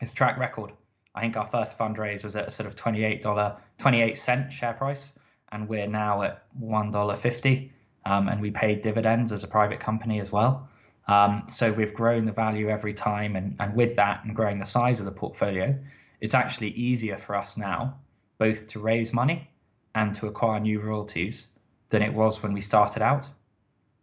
is 0.00 0.12
track 0.12 0.38
record. 0.38 0.72
I 1.14 1.20
think 1.20 1.36
our 1.36 1.46
first 1.46 1.76
fundraise 1.76 2.24
was 2.24 2.36
at 2.36 2.46
a 2.46 2.50
sort 2.50 2.68
of 2.68 2.76
$28, 2.76 3.56
28 3.78 4.16
cent 4.16 4.52
share 4.52 4.72
price, 4.72 5.12
and 5.50 5.68
we're 5.68 5.88
now 5.88 6.22
at 6.22 6.44
$1.50. 6.62 7.70
Um, 8.06 8.28
and 8.28 8.40
we 8.40 8.50
paid 8.50 8.82
dividends 8.82 9.32
as 9.32 9.42
a 9.42 9.48
private 9.48 9.80
company 9.80 10.20
as 10.20 10.32
well. 10.32 10.68
Um, 11.08 11.44
so 11.50 11.72
we've 11.72 11.92
grown 11.92 12.24
the 12.24 12.32
value 12.32 12.68
every 12.68 12.94
time, 12.94 13.36
and, 13.36 13.56
and 13.58 13.74
with 13.74 13.96
that 13.96 14.24
and 14.24 14.34
growing 14.34 14.58
the 14.58 14.64
size 14.64 15.00
of 15.00 15.06
the 15.06 15.12
portfolio, 15.12 15.76
it's 16.20 16.34
actually 16.34 16.70
easier 16.70 17.16
for 17.16 17.34
us 17.34 17.56
now 17.56 17.94
both 18.38 18.66
to 18.66 18.80
raise 18.80 19.12
money 19.12 19.48
and 19.94 20.14
to 20.14 20.26
acquire 20.26 20.58
new 20.58 20.80
royalties 20.80 21.48
than 21.90 22.02
it 22.02 22.12
was 22.12 22.42
when 22.42 22.52
we 22.52 22.60
started 22.60 23.02
out. 23.02 23.26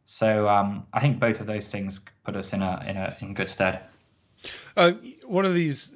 So 0.06 0.48
um, 0.48 0.86
I 0.94 1.00
think 1.00 1.20
both 1.20 1.42
of 1.42 1.48
those 1.48 1.68
things 1.68 2.00
put 2.24 2.36
us 2.36 2.54
in 2.54 2.62
a 2.62 2.84
in 2.88 2.96
a 2.96 3.18
in 3.20 3.34
good 3.34 3.50
stead. 3.50 3.82
Uh, 4.78 4.94
one 5.26 5.46
of 5.46 5.54
these, 5.54 5.92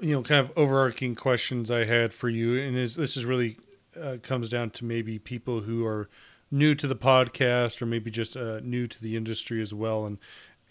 you 0.00 0.12
know, 0.12 0.22
kind 0.22 0.40
of 0.40 0.56
overarching 0.56 1.14
questions 1.14 1.70
I 1.70 1.84
had 1.84 2.12
for 2.12 2.28
you, 2.28 2.60
and 2.60 2.76
is 2.76 2.94
this 2.94 3.16
is 3.16 3.24
really 3.24 3.56
uh, 4.00 4.18
comes 4.22 4.48
down 4.48 4.70
to 4.70 4.84
maybe 4.84 5.18
people 5.18 5.62
who 5.62 5.84
are 5.84 6.08
new 6.50 6.74
to 6.76 6.86
the 6.86 6.94
podcast 6.94 7.82
or 7.82 7.86
maybe 7.86 8.10
just 8.10 8.36
uh, 8.36 8.60
new 8.62 8.86
to 8.86 9.00
the 9.00 9.16
industry 9.16 9.60
as 9.60 9.74
well, 9.74 10.06
and 10.06 10.18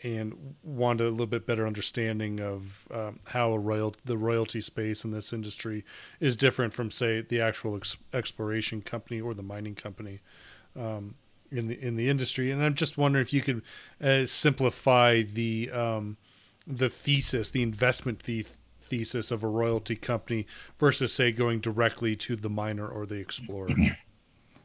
and 0.03 0.55
want 0.61 0.99
a 1.01 1.09
little 1.09 1.25
bit 1.25 1.47
better 1.47 1.65
understanding 1.65 2.39
of 2.39 2.87
um, 2.93 3.19
how 3.25 3.51
a 3.51 3.59
royal 3.59 3.95
the 4.03 4.17
royalty 4.17 4.61
space 4.61 5.03
in 5.03 5.11
this 5.11 5.31
industry 5.31 5.85
is 6.19 6.35
different 6.35 6.73
from 6.73 6.91
say 6.91 7.21
the 7.21 7.39
actual 7.39 7.75
ex- 7.75 7.97
exploration 8.13 8.81
company 8.81 9.21
or 9.21 9.33
the 9.33 9.43
mining 9.43 9.75
company 9.75 10.19
um, 10.75 11.15
in 11.51 11.67
the 11.67 11.81
in 11.81 11.95
the 11.95 12.09
industry. 12.09 12.51
And 12.51 12.63
I'm 12.63 12.75
just 12.75 12.97
wondering 12.97 13.23
if 13.23 13.33
you 13.33 13.41
could 13.41 13.61
uh, 14.01 14.25
simplify 14.25 15.21
the 15.21 15.71
um, 15.71 16.17
the 16.67 16.89
thesis, 16.89 17.51
the 17.51 17.63
investment 17.63 18.23
the- 18.23 18.45
thesis 18.81 19.31
of 19.31 19.43
a 19.43 19.47
royalty 19.47 19.95
company 19.95 20.45
versus 20.77 21.11
say 21.13 21.31
going 21.31 21.59
directly 21.59 22.15
to 22.15 22.35
the 22.35 22.49
miner 22.49 22.87
or 22.87 23.05
the 23.05 23.15
explorer. 23.15 23.69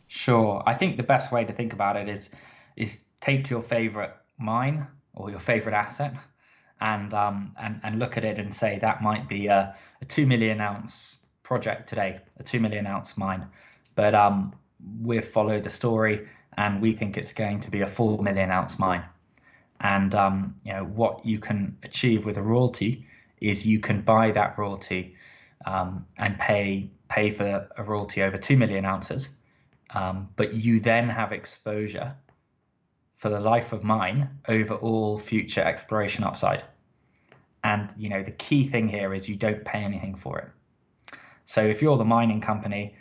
Sure, 0.09 0.63
I 0.67 0.75
think 0.75 0.97
the 0.97 1.03
best 1.03 1.33
way 1.33 1.45
to 1.45 1.53
think 1.53 1.73
about 1.73 1.97
it 1.97 2.09
is 2.09 2.31
is 2.77 2.97
take 3.21 3.49
your 3.49 3.63
favorite 3.63 4.13
mine 4.39 4.87
or 5.15 5.31
your 5.31 5.41
favorite 5.41 5.75
asset 5.75 6.15
and 6.81 7.13
um, 7.15 7.55
and 7.61 7.81
and 7.83 7.99
look 7.99 8.17
at 8.17 8.25
it 8.25 8.39
and 8.39 8.55
say 8.55 8.79
that 8.81 9.03
might 9.03 9.29
be 9.29 9.47
a, 9.47 9.75
a 10.01 10.05
two 10.07 10.27
million 10.27 10.61
ounce 10.61 11.19
project 11.43 11.89
today, 11.89 12.21
a 12.39 12.43
two 12.43 12.61
million 12.61 12.87
ounce 12.87 13.17
mine, 13.17 13.47
but 13.95 14.15
um, 14.15 14.53
we've 15.03 15.27
followed 15.27 15.63
the 15.63 15.71
story 15.71 16.27
and 16.57 16.81
we 16.81 16.93
think 16.93 17.17
it's 17.17 17.33
going 17.33 17.61
to 17.61 17.71
be 17.71 17.81
a 17.83 17.87
four 17.87 18.23
million 18.23 18.51
ounce 18.51 18.79
mine. 18.79 19.03
And 19.81 20.15
um, 20.15 20.55
you 20.65 20.73
know 20.73 20.85
what 20.85 21.25
you 21.25 21.39
can 21.39 21.77
achieve 21.83 22.25
with 22.25 22.37
a 22.37 22.43
royalty 22.43 23.07
is 23.41 23.67
you 23.67 23.81
can 23.81 24.03
buy 24.03 24.31
that 24.33 24.59
royalty 24.59 25.17
um, 25.67 26.07
and 26.19 26.39
pay 26.39 26.91
pay 27.09 27.31
for 27.31 27.69
a 27.77 27.83
royalty 27.83 28.23
over 28.23 28.37
two 28.37 28.57
million 28.57 28.85
ounces, 28.85 29.29
um, 29.95 30.29
but 30.37 30.55
you 30.55 30.81
then 30.81 31.09
have 31.09 31.33
exposure 31.33 32.15
for 33.21 33.29
the 33.29 33.39
life 33.39 33.73
of 33.73 33.85
mine 33.85 34.31
over 34.49 34.75
all 34.75 35.19
future 35.19 35.63
exploration 35.63 36.25
upside. 36.25 36.65
And 37.63 37.93
you 37.99 38.09
know 38.09 38.23
the 38.23 38.31
key 38.33 38.69
thing 38.69 38.89
here 38.89 39.13
is 39.13 39.29
you 39.29 39.37
don't 39.37 39.63
pay 39.65 39.81
anything 39.81 40.17
for 40.17 40.39
it. 40.39 40.49
So 41.45 41.61
if 41.61 41.83
you're 41.83 41.99
the 41.99 42.05
mining 42.05 42.41
company, 42.41 42.97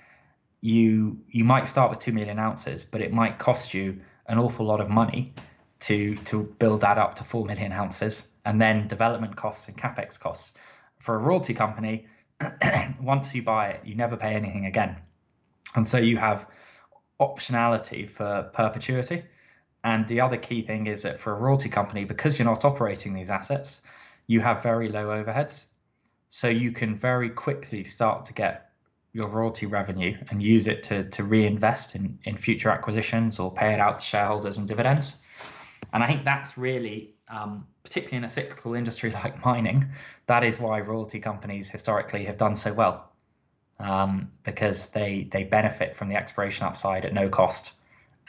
you 0.60 1.18
you 1.30 1.46
might 1.46 1.70
start 1.70 1.90
with 1.90 2.00
two 2.00 2.12
million 2.12 2.38
ounces, 2.38 2.84
but 2.84 3.00
it 3.02 3.14
might 3.14 3.40
cost 3.40 3.74
you 3.74 4.02
an 4.28 4.38
awful 4.38 4.66
lot 4.66 4.82
of 4.82 4.90
money 4.90 5.34
to 5.82 6.18
to 6.26 6.44
build 6.60 6.82
that 6.82 6.98
up 6.98 7.16
to 7.16 7.24
four 7.24 7.46
million 7.46 7.72
ounces, 7.72 8.24
and 8.44 8.62
then 8.62 8.90
development 8.90 9.38
costs 9.38 9.70
and 9.70 9.78
capex 9.78 10.20
costs. 10.20 10.52
For 11.00 11.16
a 11.16 11.18
royalty 11.18 11.54
company, 11.54 12.08
once 13.02 13.34
you 13.34 13.42
buy 13.42 13.70
it, 13.70 13.86
you 13.86 13.96
never 13.96 14.18
pay 14.18 14.34
anything 14.34 14.66
again, 14.66 14.98
and 15.76 15.88
so 15.88 15.98
you 15.98 16.18
have 16.18 16.46
optionality 17.22 18.10
for 18.10 18.50
perpetuity. 18.54 19.24
And 19.84 20.08
the 20.08 20.20
other 20.22 20.38
key 20.38 20.62
thing 20.62 20.88
is 20.88 21.02
that 21.04 21.20
for 21.20 21.32
a 21.32 21.36
royalty 21.36 21.70
company, 21.70 22.04
because 22.04 22.38
you're 22.38 22.46
not 22.46 22.66
operating 22.66 23.14
these 23.14 23.30
assets, 23.30 23.82
you 24.28 24.42
have 24.42 24.62
very 24.62 24.90
low 24.90 25.08
overheads. 25.08 25.66
So 26.30 26.48
you 26.48 26.72
can 26.72 26.96
very 26.96 27.30
quickly 27.30 27.84
start 27.84 28.26
to 28.26 28.34
get 28.34 28.72
your 29.14 29.28
royalty 29.28 29.66
revenue 29.66 30.16
and 30.30 30.44
use 30.44 30.68
it 30.68 30.84
to, 30.84 31.10
to 31.10 31.24
reinvest 31.24 31.96
in, 31.96 32.20
in 32.26 32.38
future 32.38 32.70
acquisitions 32.70 33.40
or 33.40 33.52
pay 33.52 33.74
it 33.74 33.80
out 33.80 34.00
to 34.00 34.06
shareholders 34.06 34.58
and 34.58 34.68
dividends. 34.68 35.16
And 35.94 36.04
I 36.04 36.08
think 36.08 36.26
that's 36.26 36.58
really, 36.58 37.16
um, 37.30 37.66
particularly 37.84 38.18
in 38.18 38.24
a 38.26 38.30
cyclical 38.30 38.76
industry 38.76 39.12
like 39.24 39.44
mining, 39.44 39.88
that 40.28 40.44
is 40.44 40.60
why 40.60 40.82
royalty 40.82 41.20
companies 41.20 41.70
historically 41.70 42.26
have 42.26 42.38
done 42.38 42.56
so 42.56 42.74
well, 42.74 43.12
um, 43.80 44.30
because 44.44 44.88
they 44.88 45.28
they 45.32 45.44
benefit 45.44 45.96
from 45.96 46.10
the 46.10 46.16
exploration 46.16 46.66
upside 46.66 47.06
at 47.06 47.14
no 47.14 47.30
cost 47.30 47.72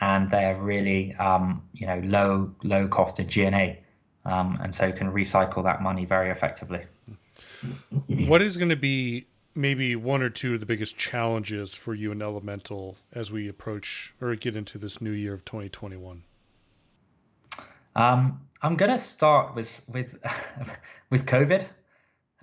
and 0.00 0.30
they're 0.30 0.60
really 0.60 1.14
um, 1.16 1.62
you 1.72 1.86
know 1.86 2.00
low 2.04 2.54
low 2.64 2.88
cost 2.88 3.20
in 3.20 3.28
G&A, 3.28 3.82
um, 4.24 4.58
and 4.62 4.74
so 4.74 4.90
can 4.92 5.12
recycle 5.12 5.62
that 5.64 5.82
money 5.82 6.04
very 6.04 6.30
effectively. 6.30 6.82
What 8.06 8.42
is 8.42 8.56
going 8.56 8.70
to 8.70 8.76
be 8.76 9.26
maybe 9.54 9.96
one 9.96 10.22
or 10.22 10.30
two 10.30 10.54
of 10.54 10.60
the 10.60 10.66
biggest 10.66 10.96
challenges 10.96 11.74
for 11.74 11.94
you 11.94 12.12
in 12.12 12.22
Elemental 12.22 12.96
as 13.12 13.30
we 13.30 13.48
approach 13.48 14.14
or 14.20 14.34
get 14.34 14.56
into 14.56 14.78
this 14.78 15.00
new 15.00 15.10
year 15.10 15.34
of 15.34 15.44
2021? 15.44 16.22
Um, 17.96 18.40
I'm 18.62 18.76
going 18.76 18.90
to 18.90 18.98
start 18.98 19.54
with 19.54 19.82
with 19.88 20.14
with 21.10 21.26
COVID, 21.26 21.66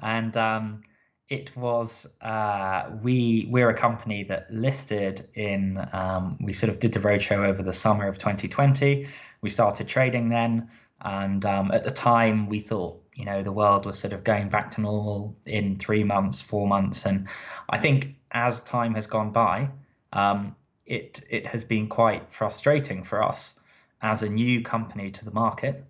and 0.02 0.36
um, 0.38 0.82
it 1.30 1.56
was 1.58 2.08
uh, 2.22 2.90
we 3.04 3.48
we're 3.50 3.70
a 3.70 3.74
company 3.74 4.24
that 4.24 4.50
listed 4.50 5.28
in 5.34 5.86
um, 5.92 6.38
we 6.42 6.54
sort 6.54 6.72
of 6.72 6.80
did 6.80 6.94
the 6.94 7.00
roadshow 7.00 7.46
over 7.46 7.62
the 7.62 7.74
summer 7.74 8.08
of 8.08 8.18
2020 8.18 9.08
we 9.42 9.50
started 9.50 9.88
trading 9.88 10.30
then 10.30 10.70
and 11.02 11.46
um, 11.46 11.72
at 11.72 11.84
the 11.84 11.92
time 11.92 12.48
we 12.48 12.60
thought 12.60 13.02
you 13.14 13.26
know 13.26 13.44
the 13.44 13.52
world 13.52 13.86
was 13.86 14.00
sort 14.00 14.14
of 14.14 14.24
going 14.24 14.50
back 14.50 14.72
to 14.72 14.82
normal 14.82 15.36
in 15.46 15.78
three 15.78 16.04
months 16.04 16.40
four 16.40 16.68
months 16.68 17.06
and 17.06 17.28
i 17.70 17.78
think 17.78 18.16
as 18.32 18.62
time 18.62 18.94
has 18.96 19.06
gone 19.06 19.32
by 19.32 19.70
um, 20.14 20.56
it 20.86 21.22
it 21.30 21.46
has 21.46 21.64
been 21.64 21.88
quite 21.88 22.24
frustrating 22.32 23.04
for 23.04 23.22
us 23.22 23.56
as 24.02 24.24
a 24.24 24.30
new 24.30 24.62
company 24.62 25.12
to 25.12 25.26
the 25.26 25.32
market 25.32 25.84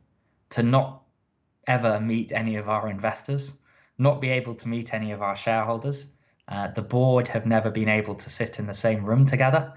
to 0.50 0.64
not 0.64 1.04
ever 1.68 2.00
meet 2.00 2.32
any 2.32 2.56
of 2.56 2.70
our 2.70 2.90
investors 2.90 3.54
not 3.98 4.22
be 4.22 4.30
able 4.30 4.56
to 4.56 4.68
meet 4.68 4.94
any 4.94 5.12
of 5.12 5.22
our 5.22 5.36
shareholders. 5.36 6.08
Uh, 6.48 6.70
the 6.70 6.82
board 6.82 7.28
have 7.28 7.46
never 7.46 7.70
been 7.70 7.90
able 7.90 8.16
to 8.16 8.30
sit 8.30 8.60
in 8.60 8.68
the 8.68 8.74
same 8.74 9.04
room 9.04 9.26
together 9.26 9.74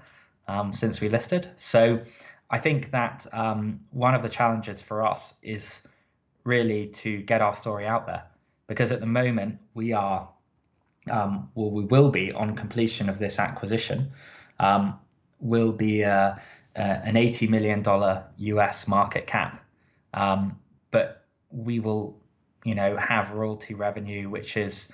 um, 0.47 0.73
since 0.73 1.01
we 1.01 1.09
listed. 1.09 1.49
So 1.57 1.99
I 2.49 2.59
think 2.59 2.91
that 2.91 3.27
um, 3.33 3.79
one 3.91 4.15
of 4.15 4.21
the 4.21 4.29
challenges 4.29 4.81
for 4.81 5.05
us 5.05 5.33
is 5.41 5.81
really 6.43 6.87
to 6.87 7.21
get 7.23 7.41
our 7.41 7.53
story 7.53 7.85
out 7.85 8.05
there 8.07 8.23
because 8.67 8.91
at 8.91 8.99
the 8.99 9.05
moment 9.05 9.57
we 9.73 9.91
are, 9.91 10.29
um, 11.09 11.49
well, 11.55 11.71
we 11.71 11.83
will 11.83 12.09
be 12.09 12.31
on 12.31 12.55
completion 12.55 13.09
of 13.09 13.19
this 13.19 13.39
acquisition, 13.39 14.11
um, 14.59 14.97
will 15.39 15.71
be 15.71 16.03
uh, 16.03 16.35
uh, 16.75 16.79
an 16.79 17.15
$80 17.15 17.49
million 17.49 17.83
US 18.37 18.87
market 18.87 19.27
cap. 19.27 19.63
Um, 20.13 20.57
but 20.91 21.25
we 21.49 21.79
will 21.79 22.20
you 22.63 22.75
know, 22.75 22.95
have 22.97 23.31
royalty 23.31 23.73
revenue, 23.73 24.29
which 24.29 24.57
is, 24.57 24.87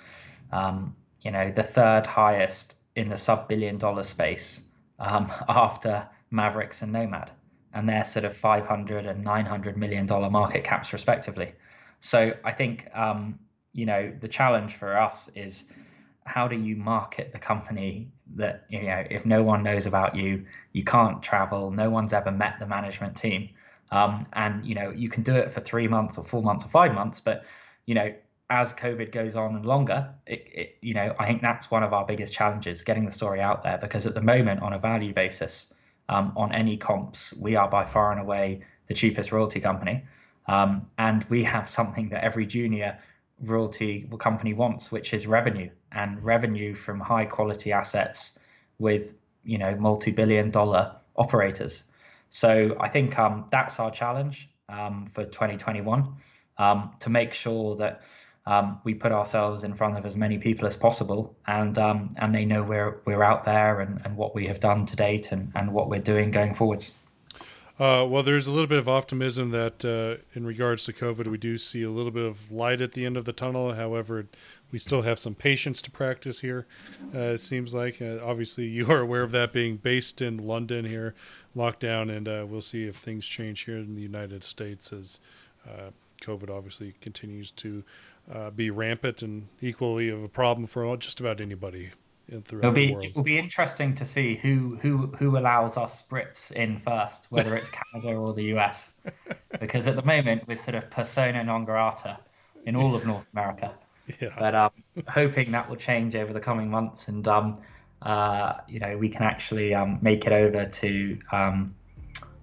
um, 0.52 0.94
you 1.20 1.30
know, 1.30 1.50
the 1.50 1.62
third 1.62 2.06
highest 2.06 2.74
in 2.96 3.08
the 3.08 3.16
sub 3.16 3.48
billion 3.48 3.78
dollar 3.78 4.02
space 4.02 4.60
um, 4.98 5.30
after 5.48 6.08
Maverix 6.32 6.82
and 6.82 6.92
Nomad. 6.92 7.30
And 7.74 7.88
they're 7.88 8.04
sort 8.04 8.24
of 8.24 8.36
500 8.36 9.06
and 9.06 9.22
900 9.22 9.76
million 9.76 10.06
dollar 10.06 10.30
market 10.30 10.64
caps, 10.64 10.92
respectively. 10.92 11.52
So 12.00 12.32
I 12.44 12.52
think, 12.52 12.88
um, 12.94 13.38
you 13.72 13.86
know, 13.86 14.12
the 14.20 14.28
challenge 14.28 14.76
for 14.76 14.98
us 14.98 15.28
is 15.34 15.64
how 16.24 16.48
do 16.48 16.56
you 16.56 16.76
market 16.76 17.32
the 17.32 17.38
company 17.38 18.10
that, 18.36 18.64
you 18.68 18.82
know, 18.82 19.04
if 19.10 19.24
no 19.24 19.42
one 19.42 19.62
knows 19.62 19.86
about 19.86 20.14
you, 20.16 20.44
you 20.72 20.84
can't 20.84 21.22
travel, 21.22 21.70
no 21.70 21.90
one's 21.90 22.12
ever 22.12 22.30
met 22.30 22.58
the 22.58 22.66
management 22.66 23.16
team 23.16 23.50
um, 23.90 24.26
and 24.34 24.64
you 24.64 24.74
know, 24.74 24.90
you 24.90 25.08
can 25.08 25.22
do 25.22 25.34
it 25.34 25.52
for 25.52 25.60
three 25.60 25.88
months 25.88 26.18
or 26.18 26.24
four 26.24 26.42
months 26.42 26.64
or 26.64 26.68
five 26.68 26.94
months, 26.94 27.20
but 27.20 27.44
you 27.86 27.94
know, 27.94 28.12
as 28.50 28.72
COVID 28.72 29.12
goes 29.12 29.36
on 29.36 29.56
and 29.56 29.66
longer, 29.66 30.08
it, 30.26 30.46
it, 30.52 30.78
you 30.80 30.94
know, 30.94 31.14
I 31.18 31.26
think 31.26 31.42
that's 31.42 31.70
one 31.70 31.82
of 31.82 31.92
our 31.92 32.06
biggest 32.06 32.32
challenges, 32.32 32.82
getting 32.82 33.04
the 33.04 33.12
story 33.12 33.40
out 33.40 33.62
there. 33.62 33.78
Because 33.78 34.06
at 34.06 34.14
the 34.14 34.22
moment, 34.22 34.62
on 34.62 34.72
a 34.72 34.78
value 34.78 35.12
basis, 35.12 35.72
um, 36.08 36.32
on 36.36 36.52
any 36.52 36.76
comps, 36.76 37.34
we 37.34 37.56
are 37.56 37.68
by 37.68 37.84
far 37.84 38.12
and 38.12 38.20
away 38.20 38.62
the 38.88 38.94
cheapest 38.94 39.32
royalty 39.32 39.60
company, 39.60 40.02
um, 40.46 40.86
and 40.98 41.24
we 41.28 41.44
have 41.44 41.68
something 41.68 42.08
that 42.08 42.24
every 42.24 42.46
junior 42.46 42.98
royalty 43.42 44.08
company 44.18 44.54
wants, 44.54 44.90
which 44.90 45.12
is 45.12 45.26
revenue 45.26 45.70
and 45.92 46.22
revenue 46.24 46.74
from 46.74 47.00
high 47.00 47.24
quality 47.24 47.72
assets 47.72 48.38
with 48.78 49.14
you 49.44 49.58
know 49.58 49.74
multi-billion 49.76 50.50
dollar 50.50 50.94
operators. 51.16 51.82
So 52.30 52.76
I 52.80 52.88
think 52.88 53.18
um, 53.18 53.46
that's 53.50 53.80
our 53.80 53.90
challenge 53.90 54.48
um, 54.68 55.10
for 55.14 55.24
2021 55.24 56.14
um, 56.58 56.90
to 57.00 57.10
make 57.10 57.32
sure 57.32 57.76
that 57.76 58.02
um, 58.46 58.80
we 58.84 58.94
put 58.94 59.12
ourselves 59.12 59.62
in 59.62 59.74
front 59.74 59.98
of 59.98 60.06
as 60.06 60.16
many 60.16 60.38
people 60.38 60.66
as 60.66 60.74
possible, 60.74 61.36
and 61.46 61.78
um, 61.78 62.14
and 62.16 62.34
they 62.34 62.46
know 62.46 62.62
we're 62.62 63.00
we're 63.04 63.22
out 63.22 63.44
there 63.44 63.80
and, 63.80 64.00
and 64.04 64.16
what 64.16 64.34
we 64.34 64.46
have 64.46 64.58
done 64.58 64.86
to 64.86 64.96
date 64.96 65.32
and, 65.32 65.52
and 65.54 65.70
what 65.70 65.90
we're 65.90 66.00
doing 66.00 66.30
going 66.30 66.54
forwards. 66.54 66.94
Uh, 67.78 68.04
well, 68.04 68.24
there's 68.24 68.48
a 68.48 68.50
little 68.50 68.66
bit 68.66 68.78
of 68.78 68.88
optimism 68.88 69.50
that 69.50 69.84
uh, 69.84 70.20
in 70.34 70.44
regards 70.44 70.82
to 70.84 70.92
COVID, 70.92 71.28
we 71.28 71.38
do 71.38 71.56
see 71.56 71.84
a 71.84 71.90
little 71.90 72.10
bit 72.10 72.24
of 72.24 72.50
light 72.50 72.80
at 72.80 72.92
the 72.92 73.06
end 73.06 73.16
of 73.16 73.24
the 73.24 73.32
tunnel. 73.32 73.74
However, 73.74 74.26
we 74.72 74.80
still 74.80 75.02
have 75.02 75.18
some 75.20 75.36
patience 75.36 75.80
to 75.82 75.90
practice 75.90 76.40
here. 76.40 76.66
Uh, 77.14 77.34
it 77.34 77.38
seems 77.38 77.74
like 77.74 78.02
uh, 78.02 78.18
obviously 78.24 78.66
you 78.66 78.90
are 78.90 78.98
aware 78.98 79.22
of 79.22 79.30
that 79.30 79.52
being 79.52 79.76
based 79.76 80.20
in 80.20 80.38
London 80.38 80.86
here, 80.86 81.14
lockdown, 81.58 82.14
and 82.14 82.28
uh, 82.28 82.46
we'll 82.48 82.60
see 82.60 82.86
if 82.86 82.96
things 82.96 83.26
change 83.26 83.64
here 83.64 83.76
in 83.76 83.94
the 83.94 84.02
United 84.02 84.44
States 84.44 84.92
as 84.92 85.20
uh, 85.68 85.90
COVID 86.22 86.50
obviously 86.50 86.94
continues 87.00 87.50
to 87.52 87.84
uh, 88.32 88.50
be 88.50 88.70
rampant 88.70 89.22
and 89.22 89.48
equally 89.60 90.08
of 90.08 90.22
a 90.22 90.28
problem 90.28 90.66
for 90.66 90.96
just 90.96 91.20
about 91.20 91.40
anybody 91.40 91.90
it'll 92.30 92.70
be, 92.72 92.92
It 92.92 93.16
will 93.16 93.22
be 93.22 93.38
interesting 93.38 93.94
to 93.96 94.04
see 94.04 94.36
who 94.36 94.78
who 94.82 95.06
who 95.18 95.38
allows 95.38 95.76
us 95.76 96.02
Brits 96.10 96.52
in 96.52 96.80
first, 96.80 97.26
whether 97.30 97.56
it's 97.56 97.70
Canada 97.70 98.16
or 98.16 98.34
the 98.34 98.54
US, 98.56 98.94
because 99.60 99.86
at 99.86 99.96
the 99.96 100.04
moment 100.04 100.46
we're 100.46 100.56
sort 100.56 100.74
of 100.74 100.90
persona 100.90 101.42
non 101.42 101.64
grata 101.64 102.18
in 102.66 102.76
all 102.76 102.94
of 102.94 103.06
North 103.06 103.26
America. 103.32 103.72
Yeah. 104.22 104.30
But 104.38 104.54
um, 104.54 104.70
hoping 105.06 105.50
that 105.50 105.68
will 105.68 105.76
change 105.76 106.14
over 106.14 106.32
the 106.32 106.40
coming 106.40 106.70
months, 106.70 107.08
and 107.08 107.28
um, 107.28 107.58
uh, 108.02 108.54
you 108.68 108.78
know, 108.80 108.96
we 108.96 109.08
can 109.08 109.22
actually 109.22 109.74
um, 109.74 109.98
make 110.02 110.26
it 110.26 110.32
over 110.32 110.66
to 110.66 111.18
um, 111.32 111.74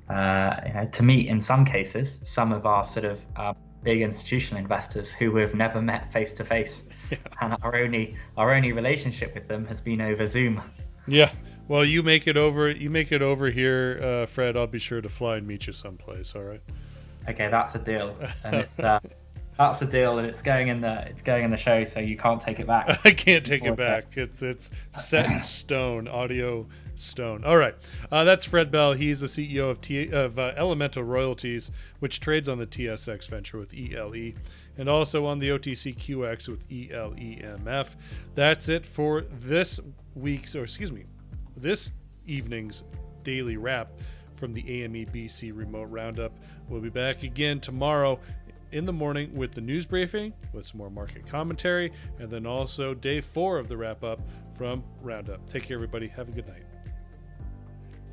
uh, 0.10 0.56
you 0.66 0.74
know, 0.74 0.86
to 0.92 1.04
meet 1.04 1.28
in 1.28 1.42
some 1.42 1.66
cases 1.66 2.20
some 2.24 2.52
of 2.52 2.66
our 2.66 2.84
sort 2.84 3.06
of 3.06 3.20
uh, 3.38 3.54
big 3.84 4.02
institutional 4.02 4.62
investors 4.62 5.12
who 5.12 5.32
we've 5.32 5.56
never 5.56 5.82
met 5.82 6.12
face 6.12 6.34
to 6.34 6.44
face, 6.44 6.84
and 7.42 7.56
our 7.64 7.76
only 7.76 8.16
our 8.38 8.54
only 8.54 8.72
relationship 8.72 9.34
with 9.34 9.48
them 9.48 9.66
has 9.66 9.82
been 9.82 10.02
over 10.02 10.28
Zoom. 10.28 10.62
Yeah. 11.08 11.32
Well, 11.68 11.84
you 11.84 12.04
make 12.04 12.28
it 12.28 12.38
over. 12.38 12.70
You 12.70 12.92
make 12.92 13.12
it 13.12 13.24
over 13.24 13.50
here, 13.50 14.00
uh, 14.04 14.26
Fred. 14.28 14.56
I'll 14.56 14.68
be 14.68 14.80
sure 14.80 15.02
to 15.02 15.10
fly 15.10 15.38
and 15.38 15.48
meet 15.48 15.66
you 15.66 15.74
someplace. 15.74 16.36
All 16.36 16.44
right. 16.44 16.62
Okay, 17.28 17.48
that's 17.48 17.74
a 17.74 17.80
deal. 17.80 18.16
And 18.44 18.56
it's 18.56 18.80
uh, 18.80 19.00
that's 19.58 19.80
the 19.80 19.86
deal, 19.86 20.18
and 20.18 20.28
it's 20.28 20.42
going 20.42 20.68
in 20.68 20.82
the 20.82 21.06
it's 21.08 21.22
going 21.22 21.44
in 21.44 21.50
the 21.50 21.58
show, 21.58 21.84
so 21.86 22.00
you 22.00 22.18
can't 22.18 22.42
take 22.42 22.60
it 22.60 22.68
back. 22.68 23.00
I 23.06 23.12
can't 23.12 23.46
take 23.46 23.64
it 23.64 23.76
back. 23.76 24.18
It's 24.18 24.42
it's 24.42 24.70
set 24.92 25.32
in 25.32 25.40
stone, 25.40 26.08
audio 26.08 26.68
stone. 26.96 27.46
All 27.46 27.58
right, 27.58 27.76
uh, 28.12 28.26
that's 28.26 28.44
Fred 28.44 28.70
Bell. 28.70 28.94
He's 28.94 29.22
the 29.22 29.28
CEO 29.28 29.70
of 29.70 29.82
T- 29.82 30.12
of 30.12 30.38
uh, 30.38 30.54
Elemental 30.58 31.04
Royalties, 31.04 31.72
which 32.00 32.20
trades 32.20 32.50
on 32.50 32.58
the 32.58 32.68
TSX 32.68 33.30
Venture 33.30 33.58
with 33.58 33.74
ELE, 33.74 34.34
and 34.78 34.90
also 34.90 35.26
on 35.26 35.40
the 35.40 35.50
OTCQX 35.50 36.50
with 36.50 36.68
ELEMF. 36.70 37.96
That's 38.36 38.68
it 38.68 38.86
for 38.86 39.22
this 39.22 39.80
week's, 40.16 40.56
or 40.56 40.64
excuse 40.64 40.92
me, 40.92 41.06
this 41.56 41.94
evening's 42.26 42.84
daily 43.24 43.56
wrap 43.56 43.92
from 44.34 44.54
the 44.54 44.84
AME 44.84 45.06
BC 45.06 45.52
Remote 45.56 45.90
Roundup. 45.90 46.34
We'll 46.68 46.82
be 46.82 46.90
back 46.90 47.24
again 47.24 47.60
tomorrow 47.60 48.20
in 48.72 48.86
the 48.86 48.94
morning 48.94 49.34
with 49.36 49.52
the 49.52 49.62
news 49.62 49.86
briefing, 49.86 50.34
with 50.54 50.66
some 50.66 50.78
more 50.78 50.90
market 50.90 51.28
commentary, 51.28 51.92
and 52.20 52.30
then 52.30 52.46
also 52.46 52.94
day 52.94 53.22
four 53.22 53.58
of 53.58 53.68
the 53.68 53.78
wrap 53.78 54.04
up 54.04 54.20
from 54.58 54.84
Roundup. 55.02 55.48
Take 55.50 55.64
care, 55.64 55.76
everybody. 55.76 56.08
Have 56.08 56.30
a 56.30 56.32
good 56.32 56.48
night. 56.48 56.64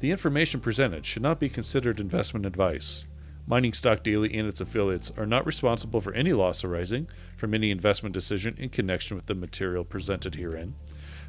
The 0.01 0.11
information 0.11 0.61
presented 0.61 1.07
should 1.07 1.23
not 1.23 1.39
be 1.39 1.49
considered 1.49 2.01
investment 2.01 2.45
advice. 2.45 3.05
Mining 3.47 3.73
Stock 3.73 4.03
Daily 4.03 4.33
and 4.35 4.47
its 4.47 4.61
affiliates 4.61 5.11
are 5.17 5.27
not 5.27 5.47
responsible 5.47 6.01
for 6.01 6.15
any 6.15 6.33
loss 6.33 6.63
arising 6.63 7.09
from 7.37 7.55
any 7.55 7.71
investment 7.71 8.13
decision 8.13 8.55
in 8.59 8.69
connection 8.69 9.17
with 9.17 9.27
the 9.27 9.35
material 9.35 9.85
presented 9.85 10.37
herein. 10.37 10.75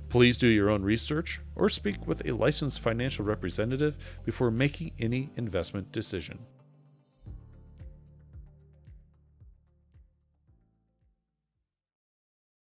Please 0.10 0.38
do 0.38 0.48
your 0.48 0.70
own 0.70 0.84
research 0.84 1.40
or 1.56 1.70
speak 1.70 2.06
with 2.06 2.24
a 2.26 2.32
licensed 2.32 2.82
financial 2.82 3.26
representative 3.26 3.98
before 4.24 4.52
making 4.52 4.92
any 5.00 5.32
investment 5.38 5.92
decision. 5.92 6.40